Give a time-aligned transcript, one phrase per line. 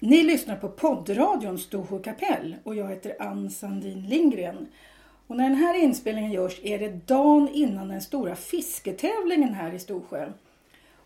[0.00, 4.68] Ni lyssnar på poddradion Storsjö kapell och jag heter Ann Sandin Lindgren.
[5.26, 9.78] Och när den här inspelningen görs är det dagen innan den stora fisketävlingen här i
[9.78, 10.32] Storsjö.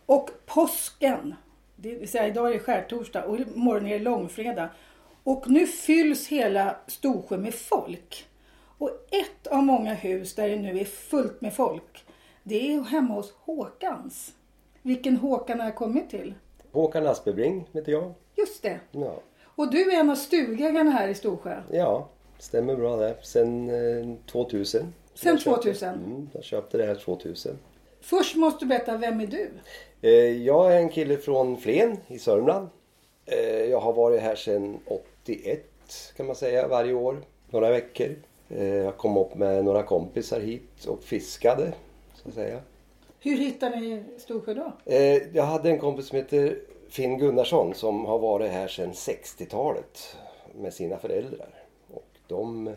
[0.07, 1.35] Och påsken,
[1.77, 4.69] det vill säga idag är det skärtorsdag och imorgon är det långfredag.
[5.25, 8.27] Och nu fylls hela Storsjö med folk.
[8.79, 12.05] Och ett av många hus där det nu är fullt med folk,
[12.43, 14.35] det är hemma hos Håkans.
[14.83, 16.35] Vilken Håkan har jag kommit till?
[16.73, 18.15] Håkan Aspebring heter jag.
[18.37, 18.81] Just det.
[18.93, 21.63] Ja, Och du är en av stugägarna här i Storsjö.
[21.73, 23.17] ja stämmer bra det.
[23.23, 24.81] Sen eh, 2000.
[25.15, 25.89] Sen Jag köpte- 2000?
[25.95, 27.59] Mm, jag köpte det här 2000.
[28.01, 29.51] Först måste du berätta, vem är du?
[30.03, 30.11] Eh,
[30.45, 32.69] jag är en kille från Flen i Sörmland.
[33.27, 35.65] Eh, jag har varit här sedan 81
[36.17, 37.17] kan man säga varje år.
[37.51, 38.15] Några veckor.
[38.49, 41.73] Eh, jag kom upp med några kompisar hit och fiskade.
[42.15, 42.61] Så att säga.
[43.21, 44.73] Hur hittar ni Storsjö då?
[44.93, 46.59] Eh, jag hade en kompis som heter
[46.93, 50.17] Finn Gunnarsson som har varit här sedan 60-talet
[50.55, 51.49] med sina föräldrar.
[51.95, 52.71] Och de,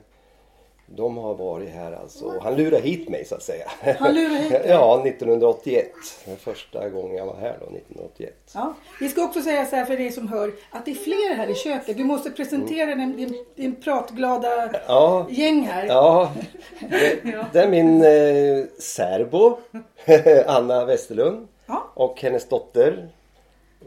[0.87, 2.39] de har varit här alltså.
[2.41, 3.71] Han lurade hit mig så att säga.
[3.99, 4.61] Han lurade hit dig?
[4.69, 5.91] ja, 1981.
[6.25, 8.33] Den första gången jag var här då, 1981.
[8.53, 8.73] Ja.
[8.99, 11.47] Vi ska också säga så här för er som hör att det är fler här
[11.47, 11.97] i köket.
[11.97, 15.85] Du måste presentera din, din, din pratglada Ja, gäng här.
[15.85, 16.31] ja.
[16.79, 17.23] Det,
[17.53, 19.57] det är min eh, särbo
[20.47, 21.91] Anna Westerlund Ja.
[21.93, 23.09] och hennes dotter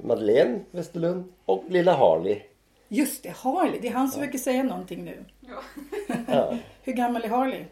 [0.02, 2.41] Madeleine Westerlund och lilla Harley.
[2.88, 3.80] Just det, Harley.
[3.80, 5.24] Det är han som försöker säga någonting nu.
[6.28, 6.56] Ja.
[6.82, 7.64] Hur gammal är Harley?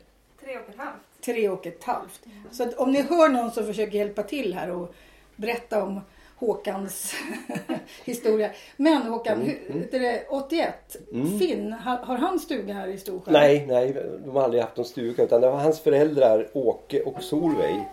[0.44, 1.00] Tre och ett halvt.
[1.24, 2.20] Tre och ett halvt.
[2.52, 4.94] Så att om ni hör någon som försöker hjälpa till här och
[5.36, 6.00] berätta om
[6.36, 7.14] Håkans
[8.04, 8.50] historia.
[8.76, 10.96] Men Håkan, Mm, hur, heter det 81.
[11.38, 13.32] Finn, har, har han stuga här i Storsjö?
[13.32, 17.22] Nej, nej, de har aldrig haft någon stuga utan det var hans föräldrar Åke och
[17.22, 17.84] Solveig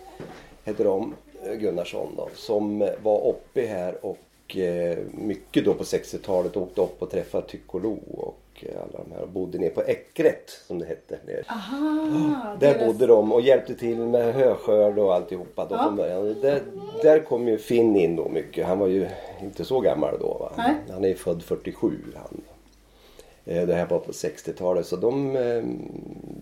[0.64, 1.16] heter de,
[1.60, 7.10] Gunnarsson då, som var uppe här och eh, mycket då på 60-talet åkte upp och
[7.12, 11.18] träffade Tyckolo och eh, alla de här och bodde nere på Äckret som det hette.
[11.26, 15.84] Där, Aha, där deras- bodde de och hjälpte till med höskörd och alltihopa då Ja.
[15.84, 16.36] från början.
[16.42, 16.62] Där,
[17.04, 18.66] där kom ju Finn in då mycket.
[18.68, 19.08] Han var ju
[19.42, 20.38] inte så gammal då.
[20.40, 20.52] Va?
[20.58, 20.74] Nej.
[20.92, 22.42] Han är ju född 47 han.
[23.46, 25.64] Eh, Det här var på 60-talet så de, eh,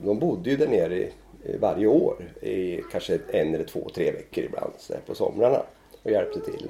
[0.06, 1.09] de bodde ju där nere i
[1.46, 5.63] Eh, varje år i kanske en eller två, tre veckor ibland så på somrarna
[6.03, 6.69] och hjälpte till.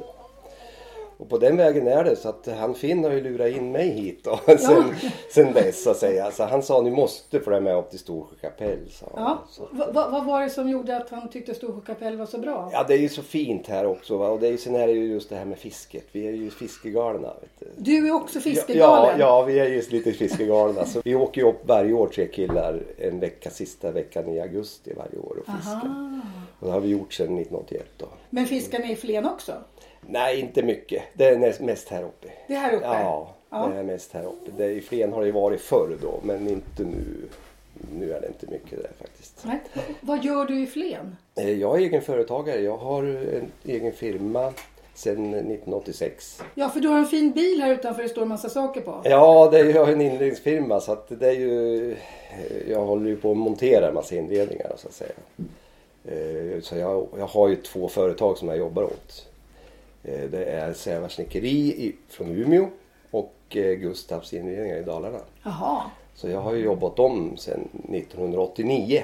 [1.21, 3.89] Och på den vägen är det så att han Finn har ju lurat in mig
[3.89, 4.83] hit då, sen,
[5.29, 6.31] sen dess så att säga.
[6.31, 8.79] Så han sa ni måste följa med upp till Storsjö kapell.
[9.01, 9.09] han.
[9.15, 9.43] Ja.
[9.49, 12.37] Så, Va, va, vad var det som gjorde att han tyckte Storsjö kapell var så
[12.37, 12.69] bra?
[12.73, 14.27] ja det är ju så fint här också va?
[14.29, 16.05] och det är ju, sen är det ju just det här med fisket.
[16.11, 17.33] Vi är ju fiskegalna.
[17.59, 17.67] Du.
[17.77, 19.19] Du är också Ja, fiskegalen.
[19.19, 20.85] ja, vi är ju lite fiskegalna.
[20.85, 24.93] Så vi åker ju upp varje år tre killar en vecka, sista veckan i augusti
[24.97, 25.71] varje år och fiskar.
[25.71, 26.19] Aha.
[26.59, 28.05] Och det har vi gjort sedan 1981 då.
[28.29, 29.53] Men fiskar ni i Flen också?
[30.01, 31.03] Nej, inte mycket.
[31.13, 32.27] Det är mest här uppe.
[32.47, 32.85] Det är här uppe?
[32.85, 33.69] Ja, Ja.
[33.73, 34.51] det är mest här uppe.
[34.57, 37.05] Det, I Flen har det ju varit förr då, men inte nu.
[37.99, 39.43] Nu är det inte mycket där faktiskt.
[39.45, 39.59] Nej.
[40.01, 41.15] Vad gör du i Flen?
[41.35, 42.61] Eh, Jag är egen företagare.
[42.61, 44.53] Jag har en egen firma
[44.93, 46.41] sedan 1986.
[46.55, 49.01] Ja, för du har en fin bil här utanför det står en massa saker på.
[49.03, 51.95] Ja, det är, jag har en inredningsfirma så att det är ju...
[52.69, 55.11] Jag håller ju på att montera en massa inredningar så att säga.
[56.05, 59.27] Eh, Så jag, jag har ju två företag som jag jobbar åt.
[60.03, 62.67] Eh, Det är Sävars Snickeri från Umeå
[63.11, 65.19] och eh, Gustavs inredningar i Dalarna.
[65.43, 65.81] Jaha.
[66.15, 69.03] Så jag har ju jobbat dem sedan 1989.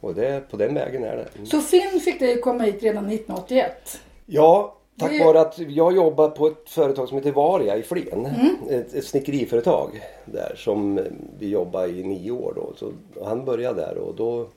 [0.00, 1.28] Och det, på den vägen är det.
[1.34, 1.46] Mm.
[1.46, 4.00] Så Finn fick dig komma hit redan 1981?
[4.26, 8.26] Ja, tack Det- vare att jag jobbar på ett företag som heter Varia i Flen.
[8.26, 8.56] Mm.
[8.80, 9.90] Ett, ett snickeriföretag
[10.24, 11.04] där som eh,
[11.38, 12.72] vi jobbade i nio år då.
[12.76, 12.92] Så
[13.24, 14.48] han började där och då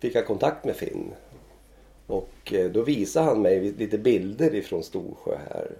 [0.00, 1.10] fick jag kontakt med Finn.
[2.06, 5.70] Och eh, då visade han mig lite bilder ifrån Storsjö här.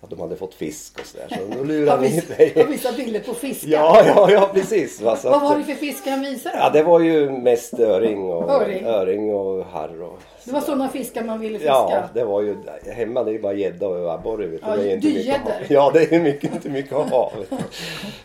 [0.00, 1.26] Att de hade fått fisk och sådär.
[1.30, 2.52] Så då lurade han vis- mig.
[2.56, 3.70] har visat bilder på fiskar?
[3.70, 5.00] Ja, ja, ja precis.
[5.00, 5.18] Va?
[5.24, 6.56] Vad var det för fiskar han visade?
[6.58, 8.84] Ja, det var ju mest öring och, Öring.
[8.84, 10.02] öring och harr.
[10.02, 11.72] Och, Det var sådana fiskar man ville fiska?
[11.72, 12.56] Ja, det var ju
[12.92, 14.58] hemma det är bara gädda och abborre.
[14.62, 15.50] Ja, det är inte mycket att ha.
[15.58, 15.66] dygäddor.
[15.68, 17.32] Ja, det är mycket, inte mycket att ha.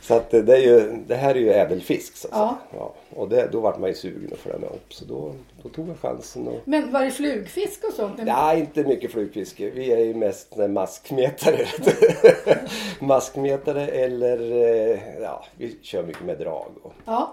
[0.01, 2.57] Så att det, är ju, det här är ju ädelfisk så att Ja.
[2.71, 2.81] säga.
[2.81, 2.93] Ja.
[3.15, 4.93] Och det, då vart man ju sugen att följa med upp.
[4.93, 5.31] Så då,
[5.63, 6.47] då tog jag chansen.
[6.47, 6.59] Och...
[6.65, 8.19] Men var det flugfisk och sånt?
[8.23, 9.69] Nej, inte mycket flugfiske.
[9.69, 11.65] Vi är ju mest maskmetare.
[12.99, 16.71] maskmetare eller eh, ja, vi kör mycket med drag.
[16.83, 17.31] Och, Ja.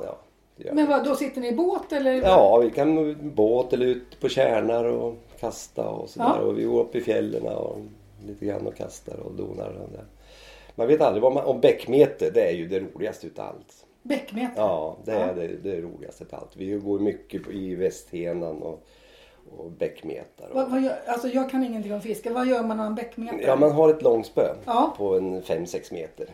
[0.56, 2.12] ja, Men vad, då sitter ni i båt eller?
[2.12, 6.26] Ja, vi kan båt eller ut på tjärnar och kasta och sådär.
[6.26, 6.40] Ja.
[6.40, 7.78] Och vi går upp i fjällen och
[8.26, 9.68] lite grann och kastar och donar.
[9.68, 10.04] Och där.
[10.74, 11.44] Man vet aldrig vad man...
[11.44, 13.77] Och bäckmete, det är ju det roligaste utav allt.
[14.08, 14.52] Bäckmeter?
[14.62, 16.56] Ja, det är det, det roligaste utav allt.
[16.56, 18.86] Vi går mycket i Västhenan och,
[19.58, 20.48] och bäckmetar.
[20.48, 22.30] Och, Vad, vad gör, alltså jag kan ingenting om fiske.
[22.30, 23.40] Vad gör man när man bäckmeter?
[23.46, 24.94] Ja, man har ett långspö Ja.
[24.96, 26.28] på en 5-6 meter.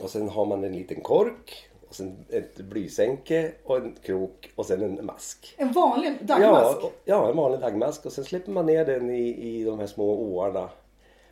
[0.00, 1.68] Och sen har man en liten kork.
[1.88, 5.54] Och sen ett blysänke och en krok och sen en mask.
[5.56, 6.78] En vanlig dagmask?
[6.82, 8.06] Ja, ja, en vanlig dagmask.
[8.06, 10.68] Och sen släpper man ner den i, i de här små åarna.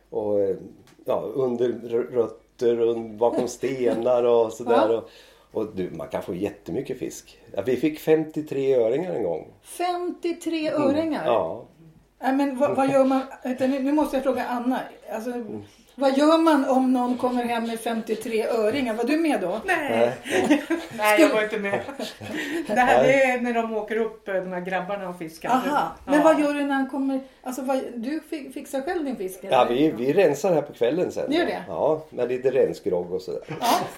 [0.09, 0.39] Och
[1.05, 1.67] ja, under
[2.11, 4.89] rötter och bakom stenar och sådär.
[4.89, 4.97] Ja.
[4.97, 5.09] Och,
[5.57, 7.39] och du, man kan få jättemycket fisk.
[7.55, 9.47] Ja, vi fick 53 öringar en gång.
[9.63, 11.25] 53 öringar?
[11.25, 11.63] Ja.
[12.21, 13.21] Nej, men vad, vad gör man?
[13.59, 14.79] Nu måste jag fråga Anna.
[15.11, 15.63] Alltså, Mm.
[15.95, 18.93] vad gör man om någon kommer hem med 53 öringar?
[18.93, 19.61] Var du med då?
[19.65, 20.11] Nej.
[20.97, 21.79] Nej, jag var inte med.
[22.67, 25.49] Det här det är när de åker upp, eh, de här grabbarna och fiskar.
[25.49, 26.23] Aha, men Ja.
[26.23, 27.19] vad gör du när han kommer?
[27.43, 29.39] Alltså, vad, du fi- fixar själv din fisk?
[29.43, 29.51] eller?
[29.57, 31.29] Ja, vi, vi rensar här på kvällen sen.
[31.29, 31.63] Ni gör det?
[31.67, 33.41] Ja, med lite rensgrogg och sådär.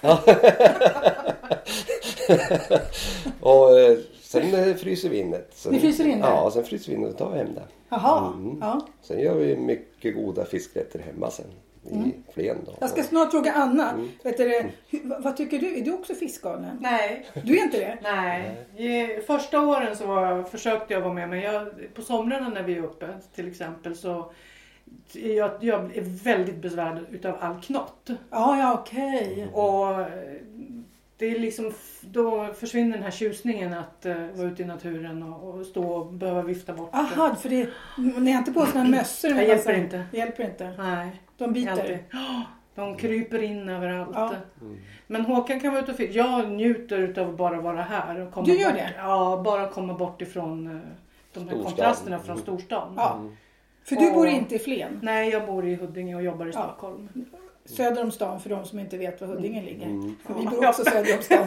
[0.02, 0.18] Ja.
[3.40, 5.44] Och eh, sen eh, fryser vi in det.
[5.50, 6.26] Sen, Ni fryser in det?
[6.26, 7.62] Ja, sen fryser vi in det och tar vi hem det.
[7.88, 8.32] Jaha.
[8.36, 8.58] Mm.
[8.60, 8.80] Ja.
[9.02, 11.46] Sen gör vi mycket goda fiskrätter hemma sen.
[11.46, 12.12] I Mm.
[12.34, 12.72] Flen då.
[12.80, 13.90] Jag ska snart fråga Anna.
[13.92, 14.08] Mm.
[14.22, 14.44] Vet du,
[14.88, 15.78] hur, vad- tycker du?
[15.78, 16.78] Är du också fiskgalen?
[16.80, 17.98] Nej, Du är inte det?
[18.02, 18.56] nej.
[18.76, 22.74] I första åren så var, försökte jag vara med men jag, på somrarna när vi
[22.76, 24.32] är uppe till exempel så
[25.12, 28.10] jag, jag är väldigt besvärad utav all knott.
[28.30, 29.48] Ja, ja okej.
[29.52, 30.06] Och eh,
[31.20, 35.54] det är liksom, då försvinner den här tjusningen att uh, vara ute i naturen och,
[35.54, 36.92] och stå och behöva vifta bort.
[36.92, 36.98] det.
[36.98, 37.68] Aha, för det,
[38.18, 39.28] ni har inte på sådana mössor?
[39.28, 40.04] Det hjälper massa- inte.
[40.10, 40.72] Det hjälper inte.
[40.78, 41.22] Nej.
[41.38, 41.70] De biter?
[41.72, 41.98] Alltid.
[42.74, 44.10] De kryper in överallt.
[44.14, 44.34] Ja.
[45.06, 46.14] Men Håkan kan vara ute och fiska.
[46.18, 48.20] Jag njuter utav att bara vara här.
[48.20, 48.78] Och komma Du gör bort.
[48.78, 48.90] det?
[48.98, 50.72] Ja, bara komma bort ifrån eh,
[51.34, 51.64] de här Storstan.
[51.64, 52.92] kontrasterna från storstan.
[52.96, 53.20] Ja.
[53.84, 54.98] För du Och- bor inte i Flen?
[55.02, 56.62] Nej, jag bor i Huddinge och jobbar i Ja.
[56.62, 57.08] Stockholm.
[57.76, 59.86] Söder om stan för de som inte vet var Huddinge ligger.
[59.86, 60.16] Mm.
[60.26, 61.46] För vi bor också söder om stan.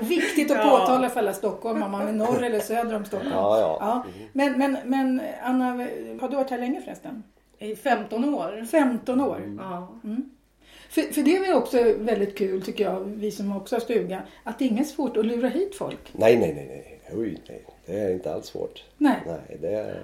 [0.00, 0.78] Viktigt att Ja.
[0.78, 3.32] påtala för alla stockholmare om man är norr eller söder om Stockholm.
[3.34, 3.76] Ja, ja.
[3.80, 4.04] Ja.
[4.32, 5.66] Men, men, men Anna,
[6.20, 7.22] har du varit här länge förresten?
[7.58, 8.66] I 15 år.
[8.70, 9.56] 15 år.
[9.58, 9.88] Ja.
[10.88, 14.22] För, för det är väl också väldigt kul tycker jag, vi som också har stuga,
[14.44, 15.98] att det är inget svårt att lura hit folk.
[16.12, 17.00] Nej, nej, nej, nej.
[17.20, 17.64] Oj, nej.
[17.86, 18.84] Det är inte alls svårt.
[18.98, 19.16] Nej.
[19.26, 20.00] Nej, det är...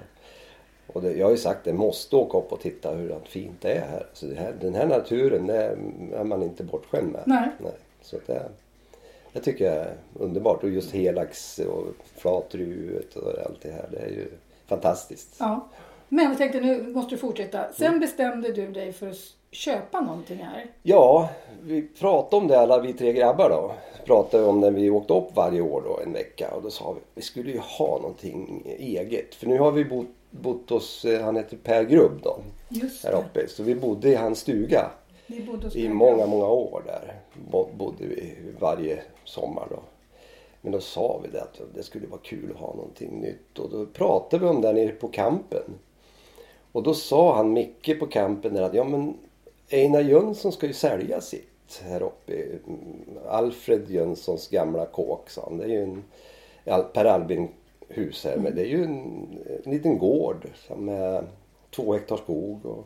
[0.86, 3.72] Och det, jag har ju sagt det, måste åka upp och titta hur fint det
[3.72, 4.06] är här.
[4.12, 7.22] Så det här den här naturen det är, man inte bortskämd med.
[7.26, 7.48] Nej.
[8.02, 8.42] Så det,
[9.32, 10.62] det tycker jag är underbart.
[10.62, 11.84] Och just helax och
[12.16, 13.88] flatruet och allt det här.
[13.90, 14.28] Det är ju
[14.66, 15.36] fantastiskt.
[15.38, 15.68] Ja.
[16.08, 17.72] Men jag tänkte nu måste du fortsätta.
[17.72, 19.16] Sen bestämde du dig för att
[19.50, 20.66] köpa någonting här.
[20.82, 21.28] Ja,
[21.62, 23.72] vi pratade om det alla vi tre grabbar då.
[24.04, 27.00] Pratade om när vi åkte upp varje år då en vecka och då sa vi
[27.14, 29.34] vi skulle ju ha någonting eget.
[29.34, 30.06] För nu har vi bott,
[30.42, 32.38] bott hos, eh, han heter Per Grubb då,
[32.68, 33.48] Just här uppe.
[33.48, 34.90] Så vi bodde i hans stuga
[35.76, 37.14] i många, många år där.
[37.50, 39.78] Bo- Bodde vi varje sommar då.
[40.60, 43.70] Men då sa vi det att det skulle vara kul att ha någonting nytt och
[43.70, 45.62] då pratade vi om det nere på campen.
[46.72, 49.14] Och då sa han Micke på campen där att ja men
[49.70, 52.32] Einar Jönsson ska ju sälja sitt här uppe.
[52.66, 55.58] Mm, Alfred Jönssons gamla kåk sa han.
[55.58, 56.02] Det är ju en
[56.92, 57.48] Per Albin
[57.88, 59.26] hus här men det är ju en,
[59.64, 61.24] en liten gård med
[61.70, 62.84] två hektar skog och,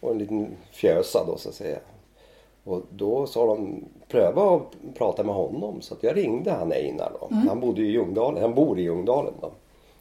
[0.00, 1.78] och en liten fjösa då så att säga.
[2.64, 7.12] Och då sa de pröva att prata med honom så att jag ringde han Einar
[7.20, 7.28] då.
[7.48, 9.50] Han bodde i Ljungdalen, han bor i Ljungdalen då.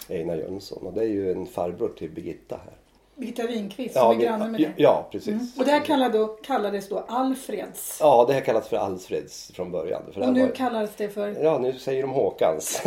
[0.10, 2.74] Einar Jönsson och det är ju en farbror till Birgitta här.
[3.22, 4.74] Birgitta Winqvist som är vi- granne med ja, dig.
[4.78, 5.58] ja precis.
[5.60, 7.98] Och det här kallade då, kallades då Alfreds.
[8.00, 10.02] Ja det här kallas för Alfreds från början.
[10.14, 11.44] För Och nu var- kallas det för...
[11.44, 12.82] Ja nu säger de Håkans.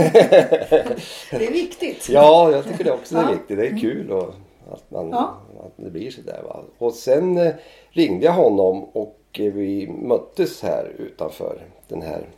[1.31, 2.09] Det är viktigt.
[2.09, 3.29] ja jag tycker det också är Ja.
[3.33, 3.57] viktigt.
[3.59, 4.35] Det är kul och
[4.73, 5.35] att, man, Ja.
[5.67, 6.41] att det blir sådär.
[6.45, 6.61] Va?
[6.79, 7.53] Och sen eh,
[7.91, 12.29] ringde jag honom och eh, vi möttes här utanför den här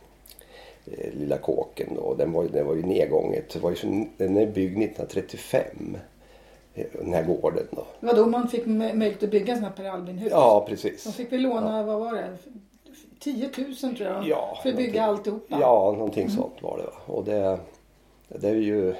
[0.85, 2.13] eh, lilla kåken då.
[2.13, 3.49] Den var, den var ju nedgånget.
[3.53, 5.97] Det var ju, så- den är byggd 1935.
[6.93, 7.85] Den här gården då.
[7.99, 10.31] Det var då man fick mö- möjlighet att bygga sådana här Per Albin-hus.
[10.31, 11.15] Ja De precis.
[11.15, 12.37] fick vi låna, vad var det?
[13.19, 14.27] 10 000 tror jag.
[14.27, 15.57] Ja, för att bygga alltihopa.
[15.61, 16.83] Ja, någonting sånt var det.
[16.83, 16.91] Va?
[17.05, 17.59] Och det,
[18.27, 18.95] det är ju...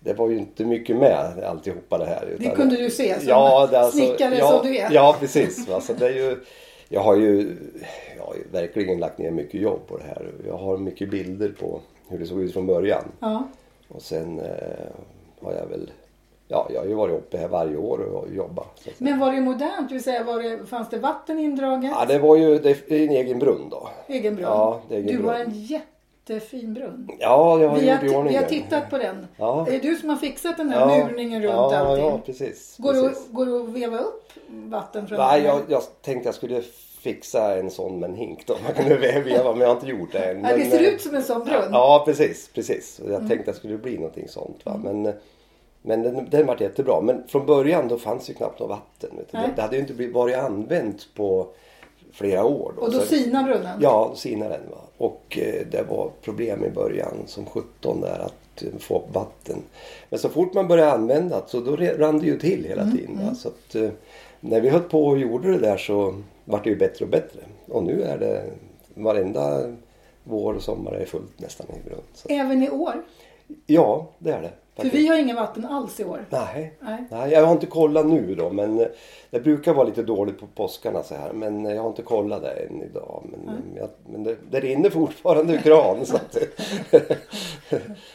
[0.00, 2.36] Det var ju inte mycket med alltihopa det här.
[2.38, 4.90] Det kunde du se som ja, det alltså- snickare ja, som du är.
[4.92, 5.68] Ja, precis.
[5.68, 5.80] Va?
[5.80, 6.36] Så det är ju,
[6.88, 7.56] jag har ju
[8.16, 10.30] jag har ju verkligen lagt ner mycket jobb på det här.
[10.46, 13.04] Jag har mycket bilder på hur det såg ut från början.
[13.20, 13.48] Ja.
[13.88, 14.86] Och sen eh,
[15.42, 15.90] har jag väl...
[16.52, 18.80] Ja, jag har ju varit uppe här varje år och jobbat.
[18.98, 19.88] Men var det modernt?
[19.88, 21.92] Det vill säga, var det, fanns det vatten indraget?
[21.98, 23.88] Ja, det var ju det är en egen brunn då.
[24.06, 24.48] Egen brunn?
[24.48, 25.46] Ja, det är egen du har brunn.
[25.50, 27.08] en jättefin brunn.
[27.18, 29.26] Ja, jag har Vi har, gjort i ti- ordning vi har tittat på den.
[29.36, 29.66] Ja.
[29.66, 32.04] Är det du som har fixat den här murningen runt ja, allting?
[32.06, 32.76] Ja, precis.
[32.78, 33.28] Går, precis.
[33.30, 36.62] går det att veva upp vatten från Nej, jag, jag tänkte jag skulle
[37.00, 38.56] fixa en sån med en hink då.
[38.64, 40.44] Man kunde veva, men jag har inte gjort det än.
[40.44, 41.68] Ja, det ser eh, ut som en sån brunn.
[41.72, 42.50] Ja, precis.
[42.54, 43.00] precis.
[43.04, 43.28] Jag Mm.
[43.28, 44.60] tänkte att det skulle bli någonting sånt.
[44.64, 44.80] Va?
[44.84, 45.12] Men, eh,
[45.82, 47.00] men den, den var jättebra.
[47.00, 49.10] Men från början då fanns ju knappt något vatten.
[49.30, 51.46] Det, det hade ju inte blivit, varit använt på
[52.12, 52.72] flera år.
[52.76, 52.82] Då.
[52.82, 53.78] Och då sinar brunnen?
[53.82, 54.70] Ja, sinade den.
[54.70, 54.76] Va?
[54.98, 59.56] Och eh, det var problem i början som 17 där att eh, få upp vatten.
[60.10, 62.96] Men så fort man började använda det så då rann det ju till hela Mm,
[62.96, 63.26] tiden.
[63.26, 63.34] Va?
[63.34, 63.90] Så att, eh,
[64.40, 67.40] när vi höll på och gjorde det där så vart det ju bättre och bättre.
[67.68, 68.44] Och nu är det
[68.94, 69.60] varenda
[70.24, 72.02] vår och sommar är fullt nästan i brunn.
[72.14, 73.02] Så, Även i år?
[73.66, 74.50] ja, det är det.
[74.80, 76.24] För vi har ingen vatten alls i år.
[76.30, 76.74] Nej.
[76.80, 77.04] Nej.
[77.10, 78.86] Nej, jag har inte kollat nu då men eh,
[79.30, 81.32] det brukar vara lite dåligt på påskarna så här.
[81.32, 83.24] Men eh, jag har inte kollat det än idag.
[83.30, 86.06] Men, eh, jag, men det, det rinner fortfarande ur kran.
[86.06, 86.32] så att,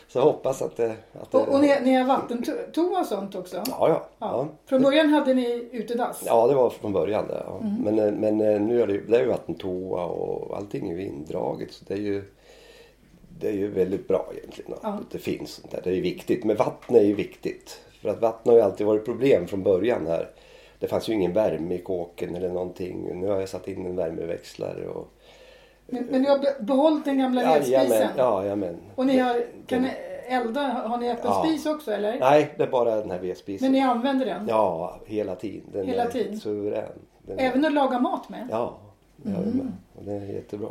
[0.08, 0.94] så jag hoppas att det...
[1.22, 3.58] Att det Och, och ni, ni har vattentoa och sånt också?
[3.58, 4.48] ja, ja, Ja.
[4.66, 6.24] Från början hade ni utedass?
[6.26, 7.44] Ja, det var från början det.
[7.48, 7.60] Ja.
[7.62, 7.76] Mm.
[7.84, 11.72] Men, eh, men nu är det, det är ju vattentoa och allting är ju indraget.
[11.74, 12.24] Så det är ju,
[13.40, 15.00] det är ju väldigt bra egentligen att Ja.
[15.12, 15.82] det finns sånt där.
[15.84, 16.44] Det är ju viktigt.
[16.44, 17.82] Men vatten är ju viktigt.
[18.02, 20.30] För att vatten har ju alltid varit problem från början här.
[20.80, 23.20] Det fanns ju ingen värme i kåken eller någonting.
[23.22, 25.08] Nu har jag satt in en värmeväxlare och...
[25.88, 27.90] Men, men du har be- behållit den gamla vedspisen?
[27.92, 28.78] Jajamän, jajamän.
[28.96, 29.90] Och ni har, kan Den- ni
[30.28, 30.62] elda?
[30.62, 31.44] Har ni öppen Ja.
[31.46, 32.20] spis också eller?
[32.20, 33.66] Nej, det är bara den här vedspisen.
[33.66, 34.46] Men ni använder den?
[34.50, 35.70] Ja, hela tiden.
[35.74, 36.40] Den Hela är tiden?
[36.40, 36.90] suverän.
[37.22, 38.48] Den Även att laga mat med?
[38.52, 38.78] Ja,
[39.18, 39.44] det Mm.
[39.52, 39.72] vi med.
[39.96, 40.70] Och det är jättebra.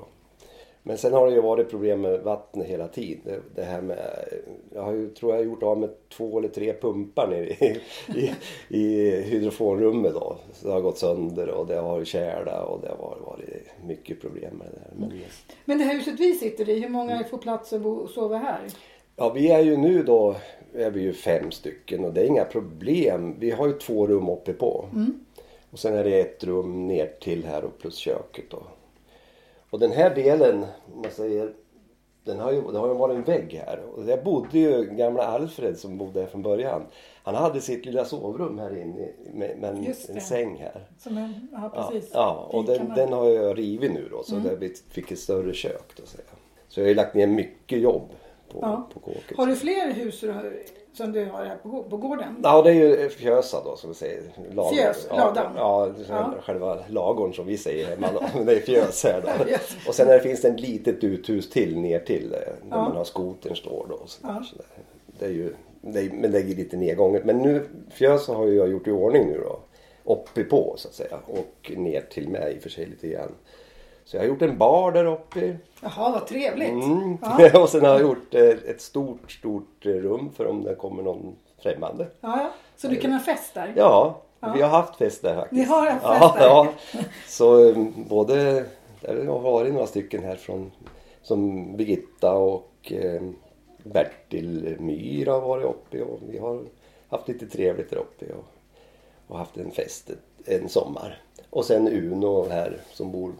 [0.86, 3.42] Men sen har det ju varit problem med vattnet hela tiden.
[3.54, 4.24] Det, här med,
[4.74, 7.80] jag har ju, tror jag, gjort av med två eller tre pumpar nere i,
[8.14, 8.30] i,
[8.68, 10.36] i hydrofonrummet då.
[10.52, 14.56] Så det har gått sönder och det har tjäla och det har varit mycket problem
[14.56, 15.08] med det där.
[15.08, 15.20] Men,
[15.64, 18.36] Men det här huset vi sitter i, hur många får plats att bo och sova
[18.36, 18.60] här?
[19.16, 20.36] ja, vi är ju nu då,
[20.74, 23.36] är vi ju fem stycken och det är inga problem.
[23.38, 24.84] Vi har ju två rum uppe på.
[25.70, 28.62] Och sen är det ett rum ner till här och plus köket då.
[29.74, 31.52] Och den här delen, man säger,
[32.24, 33.80] den har ju, det har ju varit en vägg här.
[33.96, 36.82] Och där bodde ju gamla Alfred som bodde här från början.
[37.22, 40.08] Han hade sitt lilla sovrum här inne med, med en, det.
[40.14, 40.88] en säng här.
[40.98, 42.10] Som en, ja, Ja, precis.
[42.14, 43.10] ja och Dit kan den, Mm.
[43.10, 46.24] den har jag rivit nu då så det blivit- fick ett större kök då säga.
[46.68, 48.08] Så jag har ju lagt ner mycket jobb
[48.52, 48.88] på, Ja.
[48.94, 49.36] på kåket.
[49.36, 50.32] Har du fler hus då,
[50.96, 52.36] som du har här på, på gården?
[52.42, 54.22] Ja, det är ju fjösa då som vi säger.
[54.52, 54.70] Lador.
[54.76, 55.52] Fjös, ja, ladan.
[55.56, 56.34] Ja, Ja.
[56.42, 58.08] själva lagorn som vi säger hemma
[58.46, 59.44] det är fjös här då.
[59.50, 59.76] Yes.
[59.88, 62.76] Och sen det, finns det ett litet uthus till ner till eh, där Ja.
[62.82, 64.06] man har skotern står då.
[64.06, 64.42] Så Ja.
[64.50, 64.62] så.
[65.18, 67.24] Det är ju, det är, men det är lite nedgånget.
[67.24, 69.58] Men nu, fjös har ju jag gjort i ordning nu då.
[70.12, 71.18] Uppe på så att säga.
[71.26, 73.32] Och ner till mig i och för sig lite grann.
[74.04, 75.56] Så jag har gjort en bar där uppe.
[75.82, 76.70] Jaha, vad trevligt.
[76.70, 77.18] Mm.
[77.22, 77.60] Ja.
[77.62, 81.02] och sen har jag gjort eh, ett stort, stort eh, rum för om det kommer
[81.02, 82.06] någon främmande.
[82.20, 82.50] Ja, ja.
[82.76, 83.72] Så du kan ha fest där?
[83.76, 84.52] Ja, Ja.
[84.56, 85.52] vi har haft fest där faktiskt.
[85.52, 86.46] Ni har haft ja, fest där?
[86.46, 86.68] Ja.
[87.26, 88.64] Så um, både,
[89.00, 90.72] det har varit några stycken här från
[91.22, 93.22] som Birgitta och eh,
[93.82, 96.62] Bertil Myhr har varit uppe och vi har
[97.08, 98.44] haft lite trevligt där uppe och,
[99.26, 100.10] och haft en fest
[100.44, 101.22] en sommar.
[101.50, 103.32] Och sen Uno här som bor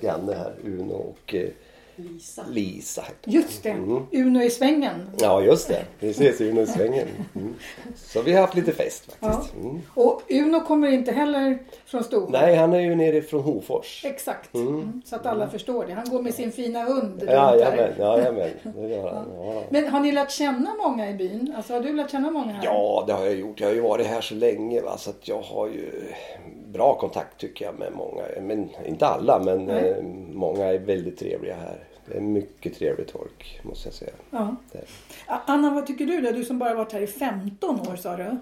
[0.00, 1.48] granne här, Uno och eh,
[1.96, 2.42] Lisa.
[2.50, 3.04] Lisa.
[3.24, 4.02] Just det, Mm.
[4.12, 5.10] Uno i svängen.
[5.18, 7.08] Ja just det, precis Uno i svängen.
[7.34, 7.54] Mm.
[7.96, 9.54] Så vi har haft lite fest faktiskt.
[9.56, 9.60] Ja.
[9.68, 9.80] Mm.
[9.94, 12.26] Och Uno kommer inte heller från Storsjö?
[12.40, 14.04] Nej, han är ju nere från Hofors.
[14.04, 14.68] Exakt, Mm.
[14.68, 15.02] Mm.
[15.04, 15.92] så att alla förstår det.
[15.92, 18.50] Han går med sin fina hund runt Ja, jajamän, jajamän.
[18.74, 19.26] Det gör han.
[19.54, 19.62] Ja.
[19.70, 21.54] Men har ni lärt känna många i byn?
[21.56, 22.64] Alltså har du lärt känna många här?
[22.64, 23.60] ja, det har jag gjort.
[23.60, 26.02] Jag har ju varit här så länge va, så att jag har ju
[26.72, 28.22] bra kontakt tycker jag med många.
[28.40, 31.84] Men inte alla, men eh, många är väldigt trevliga här.
[32.06, 34.12] Det är mycket trevligt folk måste jag säga.
[34.30, 34.56] Ja.
[35.26, 36.30] Anna, vad tycker du då?
[36.30, 38.36] Du som bara varit här i 15 år sa du.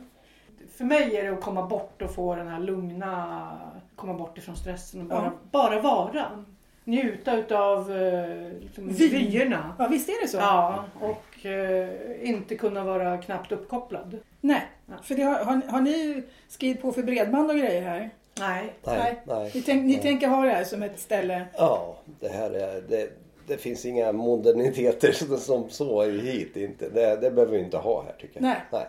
[0.76, 3.48] För mig är det att komma bort och få den här lugna,
[3.96, 5.30] komma bort ifrån stressen och bara, Ja.
[5.50, 6.44] bara vara.
[6.84, 9.08] Njuta utav eh, liksom, Vy.
[9.08, 9.74] vyerna.
[9.78, 10.36] Ja, visst är det så?
[10.36, 11.88] Ja, och eh,
[12.28, 14.18] inte kunna vara knappt uppkopplad.
[14.40, 14.94] Nej, Ja.
[15.02, 18.10] för det har, har, har ni skrivit på för bredband och grejer här?
[18.40, 18.72] Nej.
[18.86, 19.50] Nej, nej.
[19.54, 20.02] Ni, tänk, ni nej.
[20.02, 21.46] tänker ha det här som ett ställe?
[21.56, 22.80] Ja, det här är...
[22.88, 23.10] Det,
[23.46, 26.88] det finns inga moderniteter som, som så hit inte.
[26.88, 28.42] Det, det behöver vi inte ha här tycker jag.
[28.42, 28.56] Nej.
[28.72, 28.86] nej.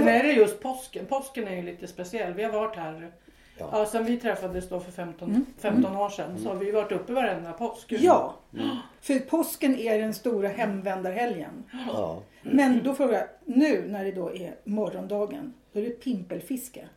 [0.00, 1.06] Men- är det just påsken.
[1.06, 2.32] Påsken är ju lite speciell.
[2.34, 3.10] Vi har varit här
[3.58, 3.68] Ja.
[3.72, 5.46] Ja, sen vi träffades då för 15, Mm.
[5.58, 7.92] 15 år sedan så har vi varit uppe varenda påsk.
[7.92, 8.76] Ja, Mm.
[9.00, 11.64] för påsken är den stora hemvändarhelgen.
[11.88, 12.22] Ja.
[12.42, 16.88] Men då frågar jag, nu när det då är morgondagen, då är det pimpelfiske.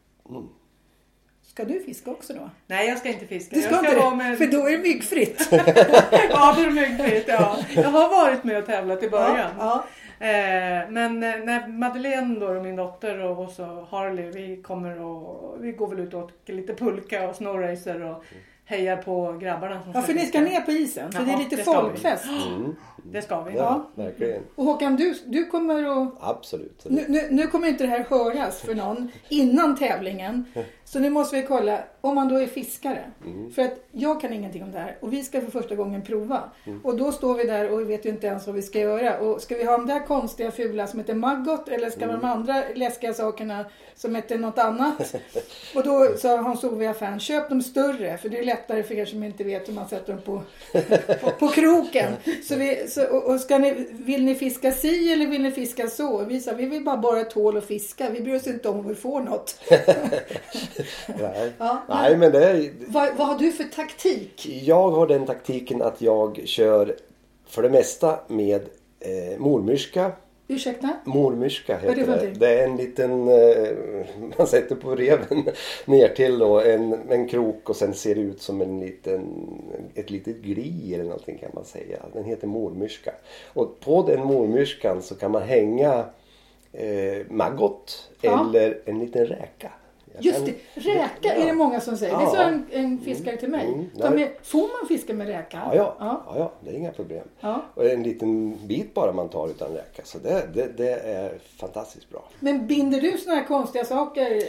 [1.57, 1.69] Mm.
[1.69, 2.49] Ska du fiska också då?
[2.67, 3.55] Nej, jag ska inte fiska.
[3.55, 4.37] Du ska, jag inte vara det, med...
[4.37, 5.47] för då är det myggfritt.
[6.29, 7.25] Ja, det är myggfritt.
[7.27, 7.57] Ja.
[7.75, 9.51] Jag har varit med och tävlat i början.
[9.59, 9.85] Ja,
[10.19, 15.55] Eh, men eh, när Madeleine då, min dotter och, och så Harley, vi kommer och
[15.63, 18.23] vi går väl ut och åker lite pulka och snowracer och
[18.65, 19.83] hejar på grabbarna.
[19.83, 21.11] Som Ja, för ni ska ner på isen.
[21.11, 21.87] Så Ja, det är lite det ska vi.
[21.87, 22.25] folkfest.
[23.03, 23.55] Det ska vi.
[23.55, 24.43] Ja, verkligen.
[24.55, 26.13] Och Håkan, du, du kommer att...
[26.19, 26.85] Absolut.
[26.89, 30.45] Nu, nu, nu kommer inte det här höras för någon innan tävlingen.
[30.83, 33.11] Så nu måste vi kolla om man då är fiskare.
[33.55, 36.43] För att jag kan ingenting om det här och vi ska för första gången prova.
[36.83, 39.17] Och då står vi där och vet ju inte ens vad vi ska göra.
[39.19, 42.19] Och ska vi ha de där konstiga fula som heter maggot eller ska vi ha
[42.19, 45.15] de andra läskiga sakerna som heter något annat?
[45.75, 49.05] Och då sa Hans-Ove i affären, köp de större för det är lättare för er
[49.05, 50.41] som inte vet hur man sätter dem på,
[51.21, 52.13] på, på kroken.
[52.43, 56.25] Så vi, så, och, ska ni, vill ni fiska si eller vill ni fiska så?
[56.25, 58.09] Vi sa, vi vill bara borra ett hål och fiska.
[58.09, 59.59] Vi bryr oss inte om om vi får något.
[61.07, 61.51] Nej.
[61.57, 64.47] Ja, Nej, men det är, Vad, vad har du för taktik?
[64.63, 66.95] jag har den taktiken att jag kör
[67.47, 68.61] för det mesta med
[68.99, 70.11] eh, mormyrska.
[70.47, 70.89] Ursäkta?
[71.05, 72.39] Mormyrska det heter det.
[72.39, 73.67] Det är en liten, eh,
[74.37, 75.45] man sätter på reven
[75.85, 79.47] ner till då, en, en krok och sen ser det ut som en liten,
[79.95, 81.97] ett litet gli eller någonting kan man säga.
[82.13, 83.11] Den heter mormyrska.
[83.53, 86.05] Och på den mormyrskan så kan man hänga
[86.73, 88.47] eh, maggot Ja.
[88.49, 89.71] eller en liten räka.
[90.19, 92.17] Just det, räka är det många som säger.
[92.17, 93.67] Det sa en, en fiskare till mig.
[93.67, 94.23] Mm, nej.
[94.23, 95.61] är, får man fiska med räka?
[95.65, 95.95] Ja, ja.
[95.99, 96.23] ja.
[96.27, 97.27] ja, ja, det är inga problem.
[97.39, 97.65] Ja.
[97.73, 100.01] Och en liten bit bara man tar utan räka.
[100.03, 102.23] Så det, det, det är fantastiskt bra.
[102.39, 104.43] Men binder du såna här konstiga saker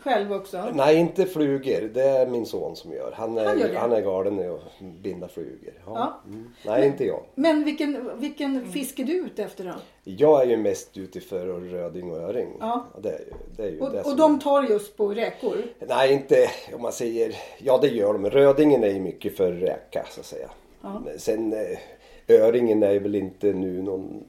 [0.00, 0.64] själv också?
[0.74, 1.90] Nej, inte flugor.
[1.94, 3.12] Det är min son som gör.
[3.16, 3.96] Han är, Han gör han det?
[3.96, 5.72] är galen i att binda flugor.
[5.86, 5.92] Ja.
[5.94, 6.20] Ja.
[6.30, 6.50] Mm.
[6.66, 7.22] Nej, inte jag.
[7.34, 9.74] Men vilken, vilken fisk är du ute efter då?
[10.04, 12.48] Jag är ju mest ute för röding och öring.
[12.60, 12.84] Ja.
[13.02, 15.56] Det är ju, det är ju Och, det och de tar just på räkor?
[15.88, 17.34] Nej, inte om man säger...
[17.58, 18.30] Ja, det gör de.
[18.30, 20.50] Rödingen är ju mycket för räka så att säga.
[20.82, 21.02] Ja.
[21.04, 24.24] Men Sen eh, öringen är väl inte nu någon,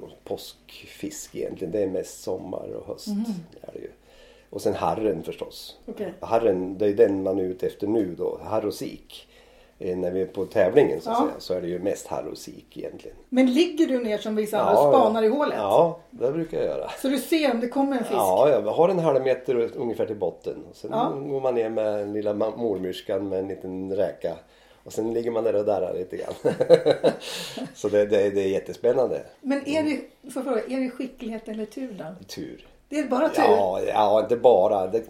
[0.00, 1.72] någon påskfisk egentligen.
[1.72, 3.08] Det är mest sommar och höst.
[3.62, 3.90] Är det ju.
[4.50, 5.76] Och sen harren förstås.
[5.86, 6.12] Okej.
[6.20, 8.40] Harren, det är den man är ute efter nu då.
[8.44, 9.28] Harr och sik.
[9.78, 11.16] Eh, När vi är på tävlingen så Ja.
[11.16, 13.16] säga så är det ju mest harr och sik egentligen.
[13.28, 15.58] Men ligger du ner som vissa andra och spanar i hålet?
[15.58, 16.88] Ja, det brukar jag göra.
[17.02, 18.12] Så du ser om det kommer en fisk?
[18.16, 20.64] Ja, jag har en halv meter ungefär till botten.
[20.70, 21.12] Och sen Ja.
[21.28, 24.36] går man ner med den lilla mormyrskan med en liten räka.
[24.84, 26.34] Och sen ligger man där och darrar lite grann.
[27.74, 29.22] så det, det, det är jättespännande.
[29.40, 29.96] Men är det,
[30.30, 32.24] får jag fråga, är det skicklighet eller tur då?
[32.26, 32.66] Tur.
[32.90, 33.42] Det är bara tur?
[33.42, 34.86] Ja, ja, inte bara.
[34.86, 35.04] Det,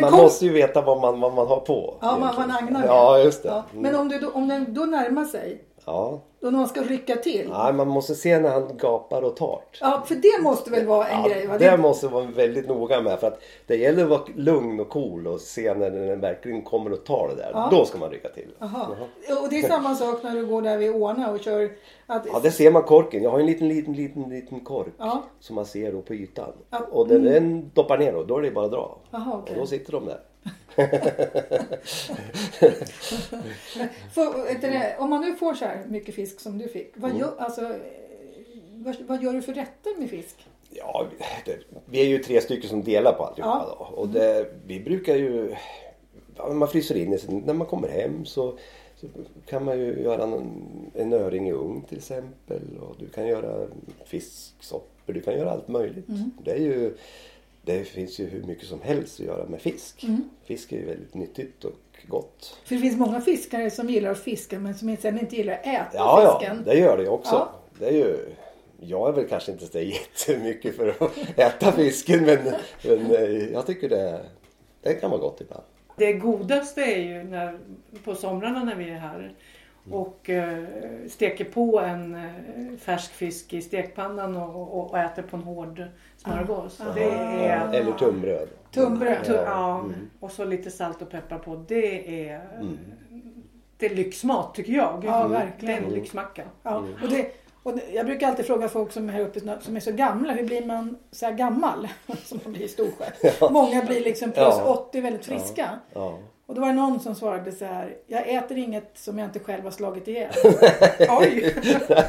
[0.00, 1.94] man kom- måste ju veta vad man, vad man har på.
[2.00, 2.48] Ja, man, egentligen.
[2.48, 2.88] man agnar med.
[2.88, 3.48] Ja, just det.
[3.48, 3.64] Ja.
[3.72, 3.82] Mm.
[3.82, 6.20] Men om, du om den då närmar sig, Ja.
[6.44, 7.48] Då någon ska rycka till?
[7.50, 9.60] Nej, man måste se när han gapar och tar.
[9.80, 11.46] Ja, för det måste väl vara en Ja, grej?
[11.46, 11.58] Va?
[11.58, 15.26] det måste vara väldigt noga med för att det gäller att vara lugn och cool
[15.26, 17.50] och se när den verkligen kommer att ta det där.
[17.54, 17.68] Ja.
[17.70, 18.48] Då ska man rycka till.
[18.58, 18.86] Jaha.
[19.42, 21.70] Och det är samma sak när du går där vid Åna och kör...
[22.06, 23.22] Att, Ja, det ser man korken.
[23.22, 25.22] Jag har en liten, liten, liten, liten kork Ja.
[25.40, 26.52] som man ser då på ytan.
[26.72, 26.84] Mm.
[26.92, 28.98] Och när den doppar ner då, då är det bara att dra.
[29.10, 29.54] Jaha, okej.
[29.54, 30.20] Och då sitter de där.
[34.12, 36.96] För, det, om man nu får så här mycket fisk som du fick.
[36.96, 37.10] Mm.
[37.10, 37.74] Vad, gör, alltså,
[38.74, 40.46] vad, vad gör du för rätter med fisk?
[40.70, 41.06] Ja,
[41.44, 43.76] det, vi är ju tre stycken som delar på alltihopa Ja.
[43.78, 43.96] då.
[43.96, 45.54] Och det, vi brukar ju...
[46.52, 47.18] Man fryser in.
[47.18, 48.58] Sen När man kommer hem så,
[48.96, 49.06] så
[49.46, 52.62] kan man ju göra en, en öring i ugn till exempel.
[52.80, 53.66] Och du kan göra
[54.04, 55.12] fisksoppor.
[55.12, 56.08] Du kan göra allt möjligt.
[56.08, 56.30] Mm.
[56.44, 56.96] Det är ju...
[57.64, 60.04] Det finns ju hur mycket som helst att göra med fisk.
[60.04, 60.30] Mm.
[60.44, 62.58] Fisk är ju väldigt nyttigt och gott.
[62.64, 65.66] För det finns många fiskare som gillar att fiska men som sen inte gillar att
[65.66, 66.64] äta Ja, ja, fisken.
[66.64, 67.34] det gör det ju också.
[67.34, 67.60] Ja.
[67.78, 68.16] Det är ju,
[68.80, 69.78] jag är väl kanske inte så
[70.28, 72.38] jättemycket för att äta fisken men,
[72.84, 74.20] men eh, jag tycker det,
[74.82, 75.64] det kan vara gott ibland.
[75.96, 77.58] Det godaste är ju när,
[78.04, 79.34] på somrarna när vi är här
[79.90, 80.64] och eh,
[81.08, 85.82] steker på en eh, färsk fisk i stekpannan och, och, och äter på en hård
[86.24, 86.80] smörgås.
[86.80, 86.92] Ah.
[86.94, 87.74] Det är...
[87.74, 88.48] Eller tunnbröd.
[88.70, 89.24] Tunnbröd.
[89.24, 89.42] Tu- Ja.
[89.46, 89.94] ja, Mm.
[90.20, 91.64] och så lite salt och peppar på.
[91.68, 92.40] Det är,
[93.76, 95.02] det är lyxmat tycker jag.
[95.06, 95.82] Ja, Det verkligen.
[95.84, 96.42] är en lyxmacka.
[96.62, 96.94] Ja, Mm.
[97.02, 97.26] och det,
[97.62, 100.32] och det, jag brukar alltid fråga folk som är här uppe som är så gamla.
[100.32, 101.88] Hur blir man så här gammal?
[102.24, 103.04] Som man blir i Storsjö.
[103.50, 104.64] Många blir liksom plus Ja.
[104.88, 105.70] 80 väldigt friska.
[105.92, 106.18] Ja.
[106.46, 107.96] Och då var det någon som svarade så här.
[108.06, 110.30] Jag äter inget som jag inte själv har slagit ihjäl.
[111.20, 111.54] Oj!